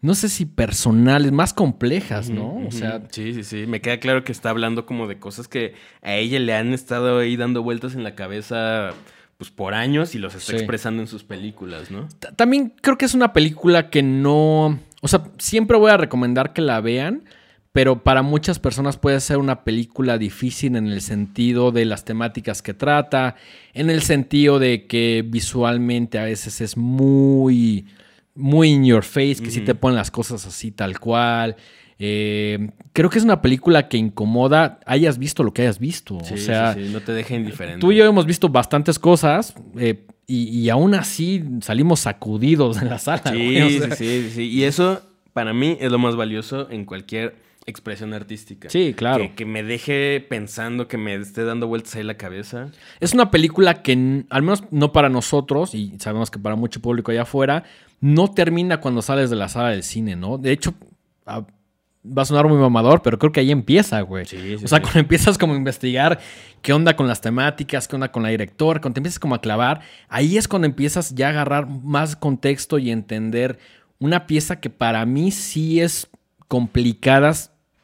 [0.00, 2.54] no sé si personales, más complejas, ¿no?
[2.66, 3.66] O sea, sí, sí, sí.
[3.66, 7.18] Me queda claro que está hablando como de cosas que a ella le han estado
[7.18, 8.94] ahí dando vueltas en la cabeza
[9.38, 12.08] pues por años y los está expresando en sus películas, ¿no?
[12.36, 16.62] También creo que es una película que no, o sea, siempre voy a recomendar que
[16.62, 17.24] la vean,
[17.72, 22.62] pero para muchas personas puede ser una película difícil en el sentido de las temáticas
[22.62, 23.36] que trata,
[23.74, 27.86] en el sentido de que visualmente a veces es muy
[28.34, 31.56] muy in your face, que si te ponen las cosas así tal cual.
[31.98, 36.16] Eh, creo que es una película que incomoda, hayas visto lo que hayas visto.
[36.16, 37.80] o sea, no te deja indiferente.
[37.80, 42.98] Tú y yo hemos visto bastantes cosas eh, y, aún así salimos sacudidos en la
[42.98, 43.32] sala.
[43.32, 45.00] Sí, sí, sí, Y eso
[45.32, 48.68] para mí es lo más valioso en cualquier expresión artística.
[48.68, 49.30] Sí, claro.
[49.34, 52.70] Que, me deje pensando, que me esté dando vueltas ahí la cabeza.
[53.00, 57.10] Es una película que, al menos no para nosotros, y sabemos que para mucho público
[57.10, 57.64] allá afuera,
[58.00, 60.36] no termina cuando sales de la sala del cine, ¿no?
[60.36, 60.74] De hecho,
[62.16, 64.26] va a sonar muy mamador, pero creo que ahí empieza, güey.
[64.26, 66.18] Sí, o sea, cuando empiezas como a investigar
[66.62, 69.40] qué onda con las temáticas, qué onda con la directora, cuando te empiezas como a
[69.40, 73.58] clavar, ahí es cuando empiezas ya a agarrar más contexto y entender
[73.98, 76.08] una pieza que para mí sí es
[76.46, 77.32] complicada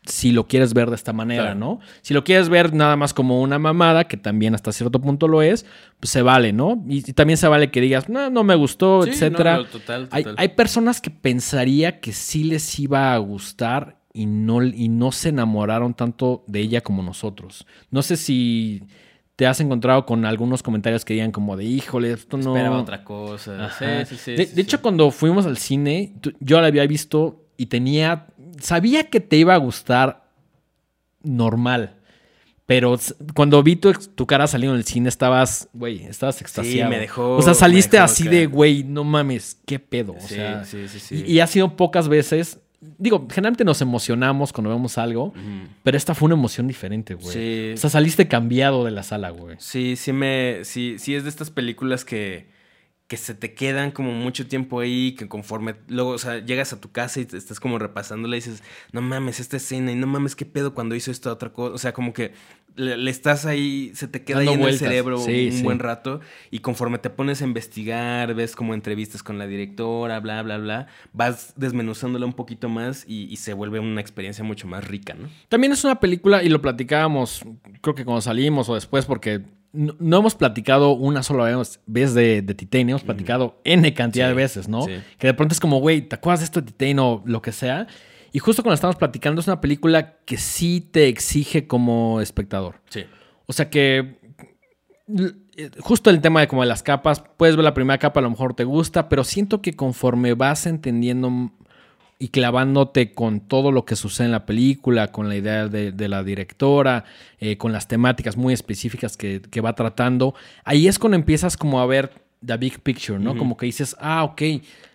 [0.06, 1.80] si lo quieres ver de esta manera, ¿no?
[2.02, 5.40] Si lo quieres ver nada más como una mamada, que también hasta cierto punto lo
[5.40, 5.64] es,
[5.98, 6.84] pues se vale, ¿no?
[6.88, 9.64] Y, también se vale que digas, no, no me gustó, etcétera.
[10.10, 15.12] Hay, hay, personas que pensaría que sí les iba a gustar y no, y no
[15.12, 17.66] se enamoraron tanto de ella como nosotros.
[17.90, 18.84] No sé si
[19.36, 22.54] te has encontrado con algunos comentarios que digan como de, híjole, esto no...
[22.54, 23.70] Esperaba otra cosa.
[23.78, 28.28] Sí, sí, sí, de, hecho, cuando fuimos al cine, yo la había visto y tenía
[28.60, 30.24] sabía que te iba a gustar
[31.22, 31.96] normal.
[32.66, 32.98] Pero
[33.34, 36.88] cuando vi tu, tu cara saliendo del cine, estabas, güey, estabas extasiado.
[36.88, 37.36] Sí, me dejó.
[37.36, 40.16] O sea, saliste así de, güey, no mames, qué pedo.
[40.18, 42.60] sí, sí, sí, Y, ha sido pocas veces.
[42.99, 45.32] Digo, generalmente nos emocionamos cuando vemos algo,
[45.82, 47.32] pero esta fue una emoción diferente, güey.
[47.32, 47.72] Sí.
[47.74, 49.57] O sea, saliste cambiado de la sala, güey.
[49.59, 50.61] Sí, sí me.
[50.64, 52.53] Sí, sí es de estas películas que
[53.14, 56.80] que se te quedan como mucho tiempo ahí, que conforme luego, o sea, llegas a
[56.80, 60.08] tu casa y te estás como repasándola y dices, no mames, esta escena y no
[60.08, 61.74] mames, qué pedo cuando hizo esta otra cosa.
[61.76, 62.32] O sea, como que
[62.74, 66.98] le, estás ahí, se te queda ahí en el cerebro un buen rato y conforme
[66.98, 72.26] te pones a investigar, ves como entrevistas con la directora, bla, bla, bla, vas desmenuzándola
[72.26, 75.28] un poquito más y, y se vuelve una experiencia mucho más rica, ¿no?
[75.48, 77.42] También es una película, y lo platicábamos,
[77.80, 79.42] creo que cuando salimos o después, porque
[79.74, 81.44] no, hemos platicado una sola
[81.86, 84.86] vez, de, de Titane, hemos platicado N cantidad de veces, ¿no?
[85.18, 87.52] Que de pronto es como, güey, ¿te acuerdas de esto de Titane o lo que
[87.52, 87.86] sea?
[88.32, 92.80] Y justo cuando estamos platicando, es una película que sí te exige como espectador.
[92.88, 93.04] Sí.
[93.46, 94.16] O sea que
[95.80, 98.30] justo el tema de como de las capas, puedes ver la primera capa, a lo
[98.30, 101.52] mejor te gusta, pero siento que conforme vas entendiendo
[102.18, 106.22] y clavándote con todo lo que sucede en la película, con la idea de, la
[106.22, 107.04] directora,
[107.38, 110.34] eh, con las temáticas muy específicas que, va tratando,
[110.64, 112.12] ahí es cuando empiezas como a ver
[112.44, 113.36] the big picture, ¿no?
[113.36, 114.42] Como que dices, ah, ok,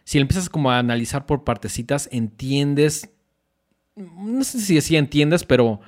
[0.04, 3.10] si empiezas como a analizar por partecitas, entiendes,
[3.96, 5.82] no sé si así entiendes, pero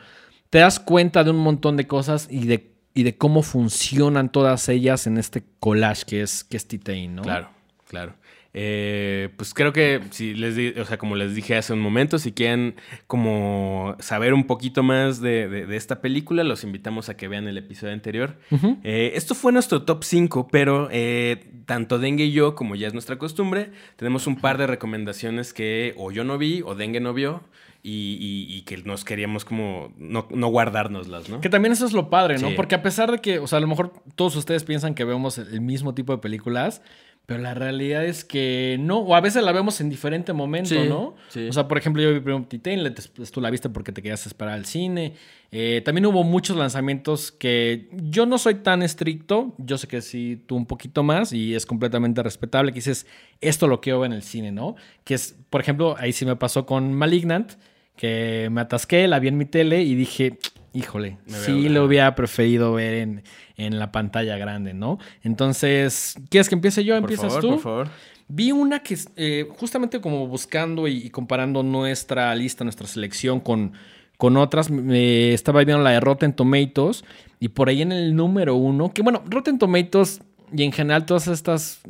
[0.49, 4.67] te das cuenta de un montón de cosas y de, y de cómo funcionan todas
[4.69, 6.67] ellas en este collage que es, que es
[7.09, 7.21] ¿no?
[7.21, 7.49] Claro,
[7.87, 8.15] claro.
[8.53, 12.33] Eh, pues creo que si les o sea, como les dije hace un momento, si
[12.33, 12.75] quieren
[13.07, 17.93] como saber un poquito más de, esta película, los invitamos a que vean el episodio
[17.93, 18.37] anterior.
[18.83, 22.93] Eh, esto fue nuestro top 5, pero eh, tanto Dengue y yo, como ya es
[22.93, 27.13] nuestra costumbre, tenemos un par de recomendaciones que o yo no vi o Dengue no
[27.13, 27.43] vio.
[27.83, 31.41] Y, que nos queríamos como no, no, guardárnoslas, ¿no?
[31.41, 32.51] Que también eso es lo padre, ¿no?
[32.55, 35.39] Porque a pesar de que, o sea, a lo mejor todos ustedes piensan que vemos
[35.39, 36.83] el mismo tipo de películas,
[37.31, 41.15] pero la realidad es que no, o a veces la vemos en diferente momento, ¿no?
[41.49, 42.93] O sea, por ejemplo, yo vi primero Titan,
[43.31, 45.13] tú la viste porque te querías esperar al cine.
[45.51, 50.41] Eh, también hubo muchos lanzamientos que yo no soy tan estricto, yo sé que sí
[50.45, 53.05] tú un poquito más y es completamente respetable que dices,
[53.41, 54.75] esto lo quiero ver en el cine, ¿no?
[55.03, 57.53] Que es, por ejemplo, ahí sí me pasó con Malignant,
[57.95, 60.37] que me atasqué, la vi en mi tele y dije,
[60.73, 63.23] híjole, sí lo hubiera preferido ver en,
[63.57, 64.99] en, la pantalla grande, ¿no?
[65.23, 66.95] Entonces, ¿quieres que empiece yo?
[66.95, 67.51] ¿Empiezas tú?
[67.51, 67.89] Por favor.
[68.27, 73.73] Vi una que, eh, justamente como buscando y, comparando nuestra lista, nuestra selección con,
[74.17, 77.03] con otras, me estaba viendo la de Rotten Tomatoes
[77.41, 80.21] y por ahí en el número uno, que bueno, Rotten Tomatoes
[80.53, 81.81] y en general todas estas,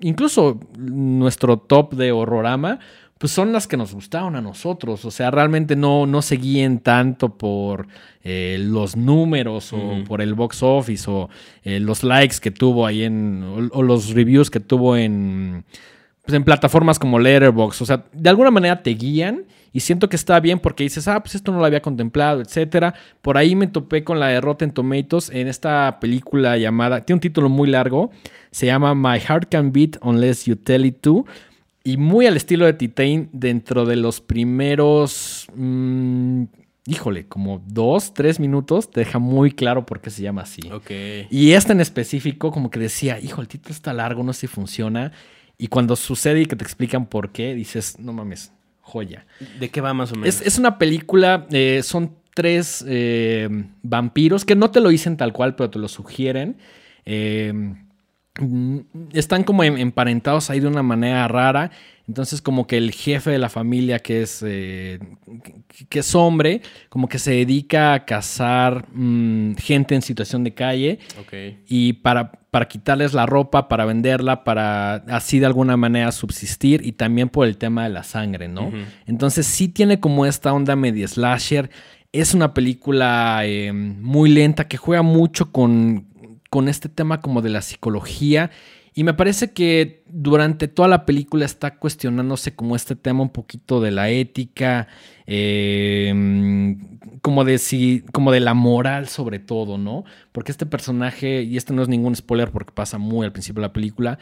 [0.00, 2.80] incluso nuestro top de horrorama,
[3.18, 5.04] pues son las que nos gustaron a nosotros.
[5.04, 7.86] O sea, realmente no, no se guíen tanto por
[8.22, 11.30] eh, los números o por el box office o
[11.64, 13.68] eh, los likes que tuvo ahí en.
[13.72, 15.64] O, los reviews que tuvo en.
[16.24, 17.82] pues, en plataformas como Letterboxd.
[17.82, 21.20] O sea, de alguna manera te guían y siento que está bien porque dices, ah,
[21.22, 22.94] pues esto no lo había contemplado, etcétera.
[23.22, 27.20] Por ahí me topé con la de Rotten Tomatoes en esta película llamada, tiene un
[27.20, 28.10] título muy largo,
[28.50, 31.26] se llama My Heart Can Beat Unless You Tell It To.
[31.86, 36.42] Y muy al estilo de Titain, dentro de los primeros, mm,
[36.88, 40.62] híjole, como dos, tres minutos, te deja muy claro por qué se llama así.
[40.72, 40.90] Ok.
[41.30, 44.46] Y esta en específico, como que decía, hijo, el título está largo, no sé si
[44.48, 45.12] funciona.
[45.58, 49.24] Y cuando sucede y que te explican por qué, dices, no mames, joya.
[49.60, 50.40] ¿De qué va más o menos?
[50.40, 53.48] Es, es una película, eh, son tres eh,
[53.84, 56.56] vampiros que no te lo dicen tal cual, pero te lo sugieren.
[57.04, 57.76] Eh,
[59.12, 61.70] están como em- emparentados ahí de una manera rara.
[62.08, 65.00] Entonces, como que el jefe de la familia, que es, eh,
[65.88, 70.98] que- es hombre, como que se dedica a cazar mm, gente en situación de calle
[71.20, 71.32] Ok.
[71.66, 76.92] y para, para quitarles la ropa, para venderla, para así de alguna manera subsistir y
[76.92, 78.70] también por el tema de la sangre, ¿no?
[79.06, 81.70] Entonces sí tiene como esta onda medio slasher.
[82.12, 86.06] Es una película eh, muy lenta que juega mucho con,
[86.56, 88.50] con este tema como de la psicología.
[88.94, 93.82] Y me parece que durante toda la película está cuestionándose como este tema un poquito
[93.82, 94.88] de la ética,
[95.26, 96.74] eh,
[97.20, 100.04] como, de si, como de la moral sobre todo, ¿no?
[100.32, 103.68] Porque este personaje, y este no es ningún spoiler porque pasa muy al principio de
[103.68, 104.18] la película,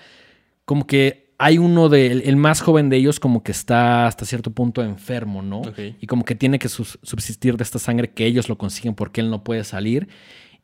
[0.65, 4.51] como que hay uno de, el, más joven de ellos como que está hasta cierto
[4.51, 5.63] punto enfermo, ¿no?
[6.01, 9.31] Y como que tiene que subsistir de esta sangre que ellos lo consiguen porque él
[9.31, 10.09] no puede salir.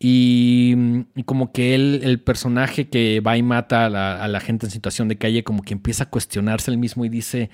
[0.02, 0.74] Y,
[1.14, 4.66] y como que él, el personaje que va y mata a la, a la gente
[4.66, 7.50] en situación de calle, como que empieza a cuestionarse él mismo y dice,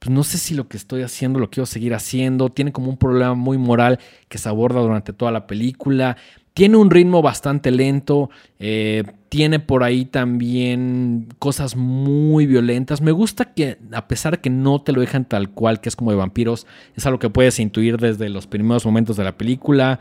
[0.00, 2.50] pues no sé si lo que estoy haciendo lo quiero seguir haciendo.
[2.50, 6.16] Tiene como un problema muy moral que se aborda durante toda la película.
[6.54, 8.30] Tiene un ritmo bastante lento.
[8.58, 13.00] eh, tiene por ahí también cosas muy violentas.
[13.02, 15.96] Me gusta que, a pesar de que no te lo dejan tal cual, que es
[15.96, 16.66] como de vampiros,
[16.96, 20.00] es algo que puedes intuir desde los primeros momentos de la película.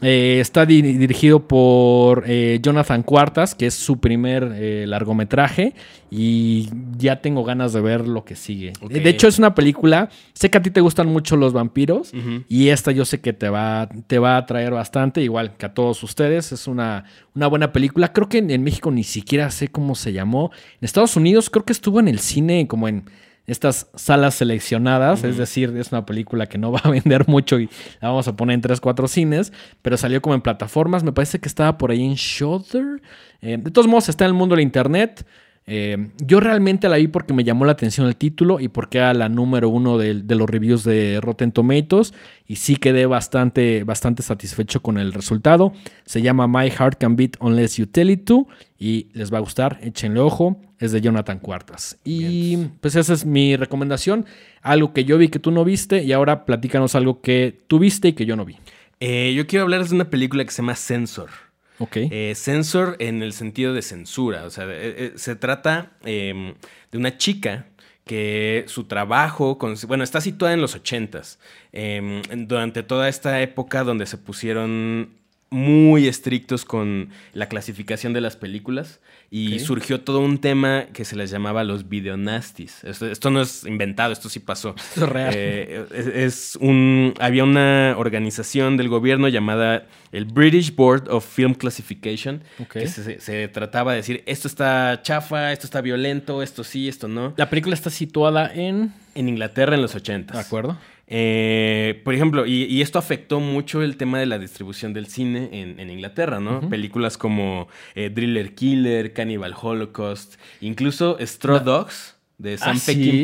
[0.00, 5.74] Eh, está di- dirigido por eh, Jonathan Cuartas, que es su primer eh, largometraje,
[6.08, 8.72] y ya tengo ganas de ver lo que sigue.
[8.88, 12.12] De hecho, es una película, sé que a ti te gustan mucho los vampiros,
[12.48, 15.74] y esta yo sé que te va, te va a atraer bastante, igual que a
[15.74, 16.52] todos ustedes.
[16.52, 18.12] Es una, una buena película.
[18.12, 20.52] Creo que en, en México ni siquiera sé cómo se llamó.
[20.80, 23.02] En Estados Unidos creo que estuvo en el cine como en
[23.48, 27.68] estas salas seleccionadas, es decir, es una película que no va a vender mucho y
[28.00, 31.40] la vamos a poner en 3, 4 cines, pero salió como en plataformas, me parece
[31.40, 33.02] que estaba por ahí en Shudder.
[33.40, 35.26] Eh, de todos modos, está en el mundo del internet.
[35.70, 39.12] Eh, yo realmente la vi porque me llamó la atención el título y porque era
[39.12, 42.14] la número uno de, de los reviews de Rotten Tomatoes
[42.46, 45.74] y sí quedé bastante, bastante satisfecho con el resultado.
[46.06, 48.48] Se llama My Heart Can Beat Unless You Tell It To
[48.78, 51.98] y les va a gustar, échenle ojo, es de Jonathan Cuartas.
[52.02, 54.24] Y pues esa es mi recomendación,
[54.62, 58.08] algo que yo vi que tú no viste y ahora platícanos algo que tú viste
[58.08, 58.56] y que yo no vi.
[59.00, 61.47] Eh, yo quiero hablarles de una película que se llama Censor.
[61.78, 61.96] Ok.
[61.96, 64.44] Eh, censor en el sentido de censura.
[64.44, 66.54] O sea, eh, eh, se trata eh,
[66.90, 67.66] de una chica
[68.04, 71.38] que su trabajo, bueno, está situada en los ochentas,
[71.72, 75.10] eh, durante toda esta época donde se pusieron
[75.50, 79.00] muy estrictos con la clasificación de las películas
[79.30, 82.84] y surgió todo un tema que se les llamaba los videonasties.
[82.84, 84.74] Esto, esto no es inventado, esto sí pasó.
[84.88, 85.32] Esto es real.
[85.34, 91.54] Eh, es, es un, había una organización del gobierno llamada el British Board of Film
[91.54, 96.88] Classification, que se, se trataba de decir, esto está chafa, esto está violento, esto sí,
[96.88, 97.34] esto no.
[97.36, 98.94] La película está situada en...
[99.14, 100.34] En Inglaterra en los 80.
[100.34, 100.78] ¿De acuerdo?
[101.10, 105.48] Eh, por ejemplo, y, y esto afectó mucho el tema de la distribución del cine
[105.52, 106.60] en, en Inglaterra, ¿no?
[106.68, 112.76] Películas como eh, Driller Killer, Cannibal Holocaust, incluso Straw Dogs de Sam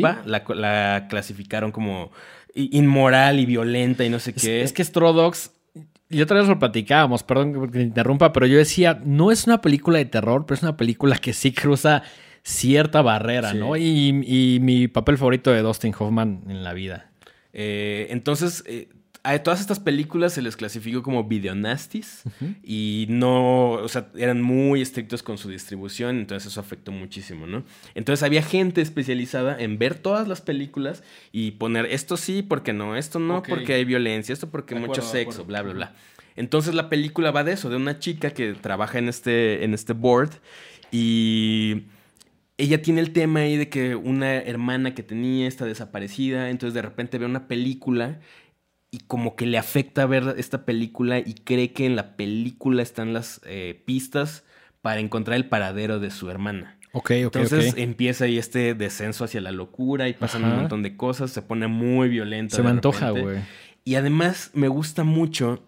[0.03, 2.11] Ah, la, la clasificaron como
[2.55, 4.61] inmoral y violenta y no sé Es, qué.
[4.61, 5.51] es que Straw Dogs,
[6.09, 9.61] y otra vez lo platicábamos, perdón que te interrumpa, pero yo decía, no es una
[9.61, 12.01] película de terror, pero es una película que sí cruza
[12.43, 13.57] cierta barrera, Sí.
[13.57, 13.75] ¿no?
[13.75, 17.11] Y, y mi papel favorito de Dustin Hoffman en la vida.
[17.55, 18.89] Eh, entonces, eh,
[19.23, 22.23] a todas estas películas se les clasificó como videonasties
[22.63, 27.63] y no, o sea, eran muy estrictos con su distribución, entonces eso afectó muchísimo, ¿no?
[27.95, 31.01] Entonces había gente especializada en ver todas las películas
[31.31, 35.01] y poner esto sí, porque no, esto no, porque hay violencia, esto porque De mucho
[35.01, 35.93] sexo, bla, bla, bla.
[36.35, 39.93] Entonces la película va de eso, de una chica que trabaja en este, en este
[39.93, 40.31] board
[40.91, 41.85] y
[42.57, 46.81] ella tiene el tema ahí de que una hermana que tenía está desaparecida, entonces de
[46.81, 48.19] repente ve una película
[48.91, 53.13] y como que le afecta ver esta película y cree que en la película están
[53.13, 54.43] las eh, pistas
[54.81, 56.77] para encontrar el paradero de su hermana.
[56.93, 60.95] Ok, ok, Entonces empieza ahí este descenso hacia la locura y pasan un montón de
[60.95, 62.55] cosas, se pone muy violenta.
[62.55, 63.39] Se me antoja, güey.
[63.83, 65.61] Y además me gusta mucho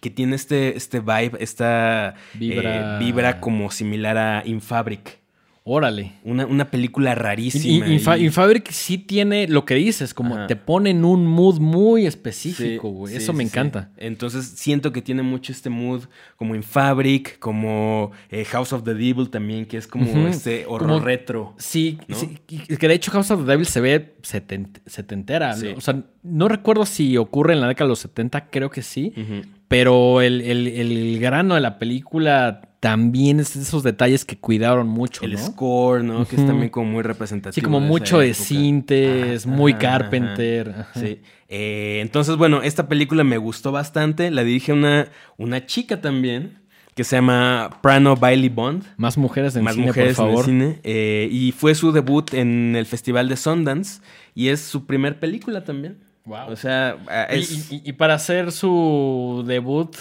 [0.00, 5.20] que tiene este, este vibe, esta Vibra- eh, vibra como similar a Infabric.
[5.68, 6.12] Órale.
[6.22, 7.88] Una, una película rarísima.
[7.88, 10.46] y- Infabric sí tiene lo que dices, como Ajá.
[10.46, 13.12] te pone en un mood muy específico, güey.
[13.14, 13.50] sí, Eso me sí.
[13.50, 13.90] encanta.
[13.96, 16.04] Entonces siento que tiene mucho este mood
[16.36, 20.88] como en Fabric, como eh, House of the Devil también, que es como este horror
[20.88, 21.54] Como- retro.
[21.58, 22.16] Sí, ¿no?
[22.78, 25.56] que de hecho House of the Devil se ve seten- setentera.
[25.76, 29.12] O sea, no recuerdo si ocurre en la década de los 70, creo que sí.
[29.68, 35.24] Pero el, el- el grano de la película también es esos detalles que cuidaron mucho,
[35.24, 35.38] El ¿no?
[35.38, 36.24] score, ¿no?
[36.24, 37.54] Que es también como muy representativo.
[37.54, 40.70] Sí, como de mucho de cintes, muy Carpenter.
[40.70, 40.80] ajá.
[40.90, 41.00] ajá.
[41.00, 41.20] Sí.
[41.48, 44.30] Eh, entonces, bueno, esta película me gustó bastante.
[44.30, 46.58] La dirige una, una chica también
[46.94, 48.84] que se llama Prano Bailey Bond.
[48.96, 50.44] Más mujeres en Más cine, mujeres por en el favor.
[50.46, 50.80] cine.
[50.84, 54.00] Eh, y fue su debut en el Festival de Sundance.
[54.34, 55.98] Y es su primer película también.
[56.26, 56.48] Wow.
[56.50, 56.96] O sea,
[57.32, 57.72] Y- es...
[57.72, 59.94] y, y para hacer su debut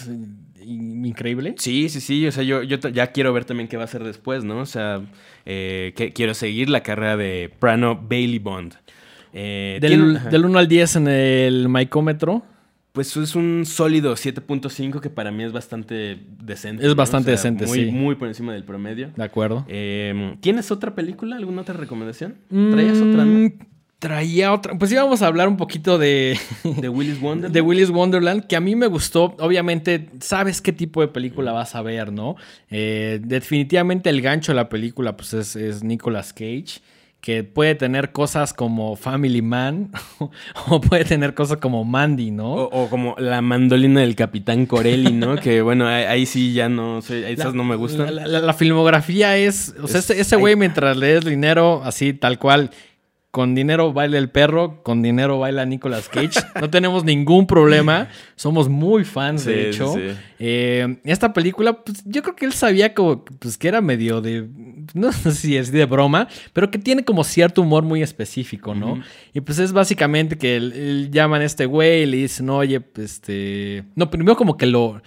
[0.64, 1.56] in- increíble.
[1.58, 2.26] Sí, sí, sí.
[2.28, 4.60] O sea, yo, ya quiero ver también qué va a hacer después, ¿no?
[4.60, 5.02] O sea,
[5.46, 8.74] eh, que, quiero seguir la carrera de Prano Bailey Bond.
[9.34, 10.30] Eh, Del, tiene- ajá.
[10.30, 12.44] del 1 al 10 en el micómetro.
[12.94, 16.82] Pues es un sólido 7.5 que para mí es bastante decente.
[16.84, 16.96] Es ¿no?
[16.96, 17.92] bastante decente, muy, sí.
[17.92, 19.12] Muy por encima del promedio.
[19.18, 19.66] De acuerdo.
[19.68, 21.36] Eh, ¿Tienes otra película?
[21.36, 22.36] ¿Alguna otra recomendación?
[22.50, 23.52] ¿Traías otra, no?
[24.00, 24.78] Traía otra.
[24.78, 27.54] Pues íbamos a hablar un poquito de, De Willis Wonderland.
[27.54, 29.36] de Willis Wonderland, que a mí me gustó.
[29.40, 32.36] Obviamente, sabes qué tipo de película vas a ver, ¿no?
[32.70, 36.82] Eh, definitivamente el gancho de la película, pues es, es Nicolas Cage.
[37.22, 39.90] Que puede tener cosas como Family Man
[40.68, 42.54] o puede tener cosas como Mandy, ¿no?
[42.54, 45.36] O, o como la mandolina del Capitán Corelli, ¿no?
[45.42, 48.14] que bueno, ahí, ahí sí ya no sé, esas no me gustan.
[48.16, 49.74] La, la- la filmografía es.
[49.82, 52.70] O sea, Es- ese- ese güey, mientras le des dinero, así tal cual.
[53.36, 56.40] Con dinero baila el perro, con dinero baila Nicolas Cage.
[56.62, 58.08] No tenemos ningún problema.
[58.38, 59.94] Somos muy fans, Sí, de hecho.
[59.94, 60.00] sí.
[60.40, 64.48] Eh, esta película, pues, yo creo que él sabía como, pues, que era medio de.
[64.94, 69.02] No sé si es de broma, pero que tiene como cierto humor muy específico, ¿no?
[69.34, 72.80] Y pues es básicamente que él, él llaman a este güey y le dicen, oye,
[72.80, 73.84] pues, este.
[73.96, 75.02] No, primero como que lo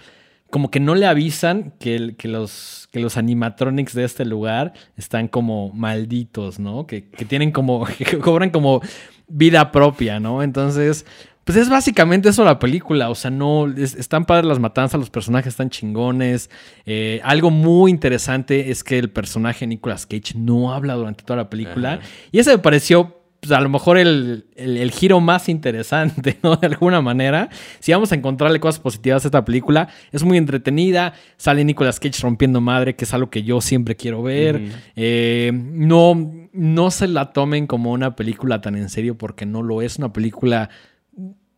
[0.49, 4.73] como que no le avisan que, el- que, los, que los animatronics de este lugar
[4.97, 6.87] están como malditos, ¿no?
[6.87, 8.81] Que, que tienen como, que cobran como
[9.27, 10.41] vida propia, ¿no?
[10.41, 11.05] Entonces,
[11.43, 15.09] pues es básicamente eso la película, o sea, no, es- están padres las matanzas, los
[15.09, 16.49] personajes están chingones.
[16.85, 21.49] Eh, algo muy interesante es que el personaje Nicolas Cage no habla durante toda la
[21.49, 21.93] película.
[21.93, 22.01] Ajá.
[22.31, 26.55] Y ese me pareció pues, a lo mejor el, el- el giro más interesante, ¿no?
[26.57, 27.49] De alguna manera.
[27.79, 31.13] Si vamos a encontrarle cosas positivas a esta película, es muy entretenida.
[31.37, 34.61] Sale Nicolas Cage rompiendo madre, que es algo que yo siempre quiero ver.
[34.95, 39.81] Eh, no, no se la tomen como una película tan en serio, porque no lo
[39.81, 39.97] es.
[39.97, 40.69] Una película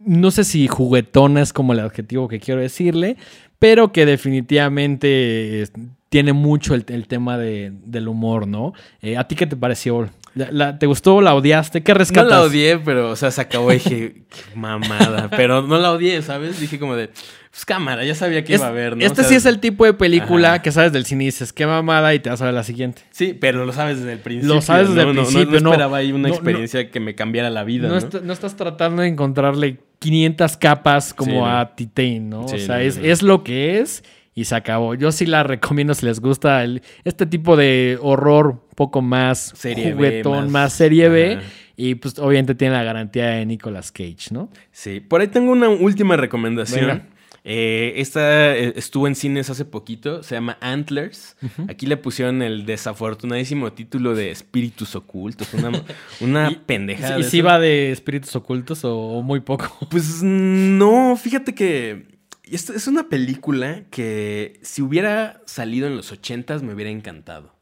[0.03, 3.17] no sé si juguetona es como el adjetivo que quiero decirle,
[3.59, 5.67] pero que definitivamente eh,
[6.09, 8.73] tiene mucho el, el tema de- del humor, ¿no?
[9.01, 10.09] Eh, ¿A ti qué te pareció?
[10.33, 11.19] ¿La- la- ¿Te gustó?
[11.21, 11.83] ¿La odiaste?
[11.83, 12.29] ¿Qué No rescatas?
[12.29, 15.29] la odié, pero, o sea, se acabó y dije, qué mamada.
[15.29, 16.59] Pero no la odié, ¿sabes?
[16.59, 17.09] Dije como de,
[17.49, 19.03] pues cámara, ya sabía que Es- iba a haber, ¿no?
[19.05, 20.61] Este O sea, sí es el tipo de película Ajá.
[20.61, 23.01] que sabes del cine y dices, qué mamada, y te vas a ver la siguiente.
[23.11, 24.55] Sí, pero lo sabes desde el principio.
[24.55, 25.09] Lo sabes desde ¿no?
[25.09, 25.71] el No- no- principio, No, no.
[25.71, 26.33] esperaba ahí una No, no.
[26.35, 27.97] experiencia que me cambiara la vida, No, ¿no?
[27.99, 31.45] est- no estás tratando de encontrarle 500 capas como Sí, no.
[31.59, 32.47] a Titane, ¿no?
[32.47, 33.03] Sí, o sea, no, es, no.
[33.03, 34.03] es lo que es
[34.33, 34.95] y se acabó.
[34.95, 39.87] Yo sí la recomiendo si les gusta el- este tipo de horror poco más Serie
[39.87, 41.39] B, juguetón, más- más, serie B.
[41.77, 44.49] Y pues obviamente tiene la garantía de Nicolas Cage, ¿no?
[44.71, 46.87] Sí, por ahí tengo una última recomendación.
[46.87, 47.07] Venga.
[47.43, 51.35] Eh, esta eh, estuvo en cines hace poquito, se llama Antlers.
[51.67, 55.71] Aquí le pusieron el desafortunadísimo título de Espíritus Ocultos, una,
[56.21, 57.17] una Y- pendejada.
[57.19, 59.65] ¿Y si va de espíritus ocultos o, o muy poco?
[59.89, 62.05] Pues no, fíjate que
[62.43, 67.55] es una película que si hubiera salido en los ochentas me hubiera encantado.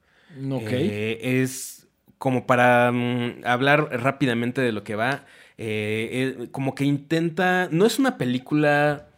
[0.51, 0.71] Ok.
[0.71, 5.25] Eh, es como para mm, hablar rápidamente de lo que va.
[5.57, 7.67] eh, eh, como que intenta.
[7.71, 9.08] No es una película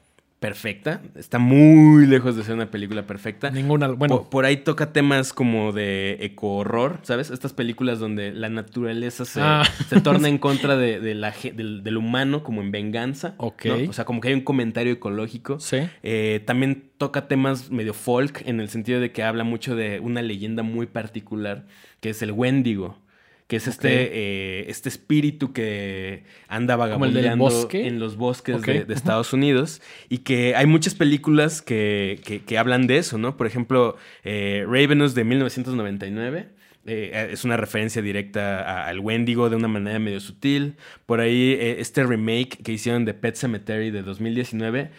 [0.41, 1.01] perfecta.
[1.15, 3.51] Está muy lejos de ser una película perfecta.
[3.51, 3.87] Ninguna.
[3.89, 7.29] Bueno, por, por ahí toca temas como de eco-horror, ¿sabes?
[7.29, 9.63] Estas películas donde la naturaleza se, Ah.
[9.87, 13.35] se torna en contra de, de la, del, del humano como en venganza.
[13.37, 13.65] Ok.
[13.65, 13.89] ¿no?
[13.89, 15.59] O sea, como que hay un comentario ecológico.
[15.59, 15.77] sí.
[16.01, 20.21] Eh, también toca temas medio folk en el sentido de que habla mucho de una
[20.23, 21.65] leyenda muy particular
[21.99, 22.97] que es el Wendigo.
[23.51, 28.55] Que es este, eh, este espíritu que anda ¿Como el del vagabundeando en los bosques
[28.61, 29.81] de, de Estados Unidos.
[30.07, 33.35] Y que hay muchas películas que, que- que hablan de eso, ¿no?
[33.35, 36.45] Por ejemplo, eh, Ravenous de 1999
[36.87, 40.75] eh, es una referencia directa al Wendigo de una manera medio sutil.
[41.05, 44.89] Por ahí, eh, este remake que hicieron de Pet Cemetery de 2019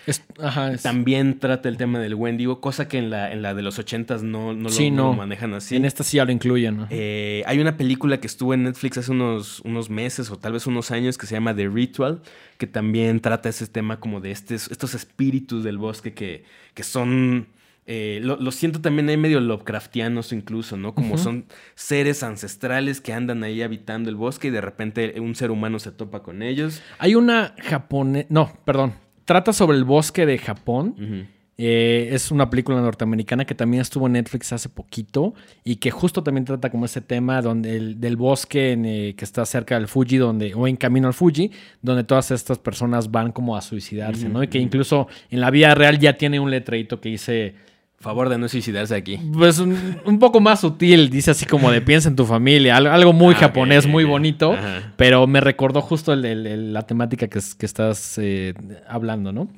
[0.80, 4.22] también trata el tema del Wendigo, cosa que en la, en la de los 80s
[4.22, 5.74] no, no, lo, manejan así.
[5.74, 6.86] En esta sí ya lo incluyen.
[6.90, 10.68] Eh, hay una película que estuvo en Netflix hace unos, unos meses o tal vez
[10.68, 12.22] unos años que se llama The Ritual,
[12.58, 17.48] que también trata ese tema como de estos, estos espíritus del bosque que, que son
[17.84, 20.94] eh, lo, siento también ahí medio Lovecraftianos incluso, ¿no?
[20.94, 25.50] Como son seres ancestrales que andan ahí habitando el bosque y de repente un ser
[25.50, 26.80] humano se topa con ellos.
[26.98, 31.28] Hay una japonesa, no, perdón, trata sobre el bosque de Japón.
[31.58, 36.22] Eh, es una película norteamericana que también estuvo en Netflix hace poquito y que justo
[36.22, 40.16] también trata como ese tema donde el, del bosque eh, que está cerca del Fuji
[40.16, 41.50] donde, o en camino al Fuji,
[41.82, 44.42] donde todas estas personas van como a suicidarse, ¿no?
[44.42, 47.54] Y que incluso en la vida real ya tiene un letrerito que dice
[48.02, 49.16] Favor de no suicidarse aquí.
[49.32, 53.32] Pues un, poco más sutil, dice así como de piensa en tu familia, algo muy
[53.34, 54.56] ah, japonés, muy bonito,
[54.96, 58.54] pero me recordó justo la temática que, estás eh,
[58.88, 59.48] hablando, ¿no?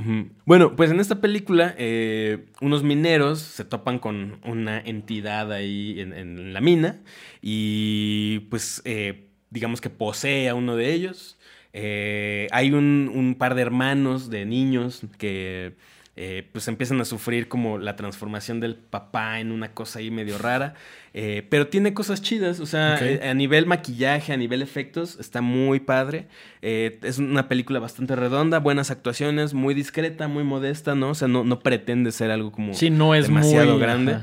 [0.45, 6.53] Bueno, pues en esta película eh, unos mineros se topan con una entidad ahí en,
[6.53, 7.01] la mina
[7.41, 11.39] y pues eh, digamos que posee a uno de ellos.
[11.73, 15.73] hay un par de hermanos, de niños que
[16.17, 20.39] eh, pues empiezan a sufrir como la transformación del papá en una cosa ahí medio
[20.39, 20.75] rara.
[21.12, 25.41] Eh, pero tiene cosas chidas, o sea, eh, a nivel maquillaje, a nivel efectos, está
[25.41, 26.29] muy padre.
[26.61, 31.11] es una película bastante redonda, buenas actuaciones, muy discreta, muy modesta, ¿no?
[31.11, 34.19] O sea, no, no pretende ser algo como sí, no es demasiado grande.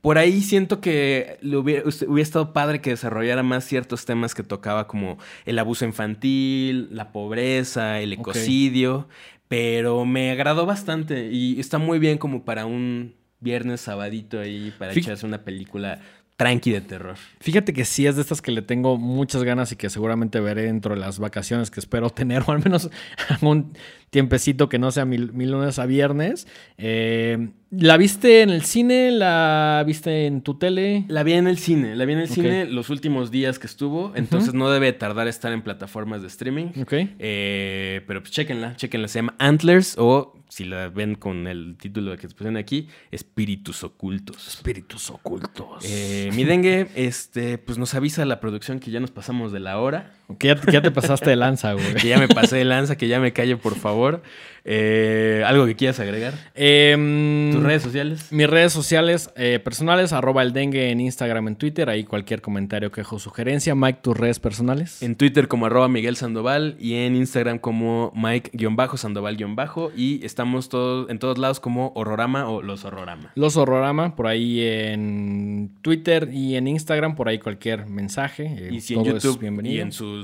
[0.00, 4.86] Por ahí siento que hubiera, hubiera, estado padre que desarrollara más ciertos temas que tocaba
[4.86, 9.08] como el abuso infantil, la pobreza, el ecocidio,
[9.48, 14.92] pero me agradó bastante y está muy bien como para un viernes sabadito ahí para
[14.92, 16.00] echarse una película
[16.38, 17.16] tranqui de terror.
[17.40, 20.62] Fíjate que sí es de estas que le tengo muchas ganas y que seguramente veré
[20.62, 22.90] dentro de las vacaciones que espero tener, o al menos
[23.42, 23.72] un
[24.10, 26.46] tiempecito que no sea mil, lunes a viernes.
[26.78, 29.10] Eh, ¿La viste en el cine?
[29.10, 31.04] ¿La viste en tu tele?
[31.08, 31.94] La vi en el cine.
[31.96, 34.12] La vi en el cine los últimos días que estuvo.
[34.14, 36.68] Entonces no debe tardar estar en plataformas de streaming.
[36.80, 36.92] Ok.
[37.18, 39.08] Eh, pero pues chéquenla, chéquenla.
[39.08, 44.48] Se llama Antlers o si la ven con el título que pusieron aquí, Espíritus Ocultos.
[44.48, 45.84] Espíritus Ocultos.
[45.84, 49.78] Eh, mi dengue, este, pues nos avisa la producción que ya nos pasamos de la
[49.78, 50.14] hora.
[50.38, 51.94] Que ya, te pasaste de lanza, güey.
[51.94, 54.22] que ya me pasé de lanza, que ya me calle, por favor.
[54.70, 56.34] Eh, ¿Algo que quieras agregar?
[56.54, 58.30] Em, ¿Tus redes sociales?
[58.30, 61.88] Mis redes sociales eh, personales, arroba el dengue en Instagram, en Twitter.
[61.88, 63.74] Ahí cualquier comentario, quejo sugerencia.
[63.74, 65.02] Mike, tus redes personales.
[65.02, 71.18] En Twitter como arroba Miguel Sandoval y en Instagram como Mike-Sandoval- y estamos todos, en
[71.18, 73.32] todos lados como Horrorama o Los Horrorama.
[73.34, 78.54] Los Horrorama, por ahí en Twitter y en Instagram, por ahí cualquier mensaje.
[78.58, 79.76] Eh, y si en YouTube bienvenido.
[79.76, 80.17] y en sus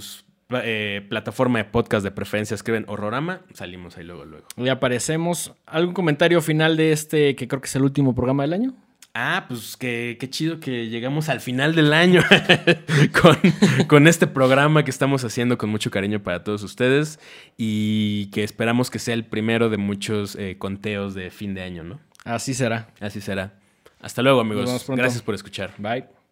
[0.50, 4.46] eh, plataforma de podcast de preferencia escriben Horrorama, salimos ahí luego, luego.
[4.56, 5.52] Y aparecemos.
[5.66, 8.74] ¿Algún comentario final de este que creo que es el último programa del año?
[9.16, 12.20] Ah, pues qué, chido que llegamos al final del año
[13.22, 17.20] con, con, este programa que estamos haciendo con mucho cariño para todos ustedes
[17.56, 21.84] y que esperamos que sea el primero de muchos eh, conteos de fin de año,
[21.84, 22.00] ¿no?
[22.24, 22.88] Así será.
[22.98, 23.54] Así será.
[24.00, 24.84] Hasta luego, amigos.
[24.88, 25.74] Gracias por escuchar.
[25.78, 26.23] Bye.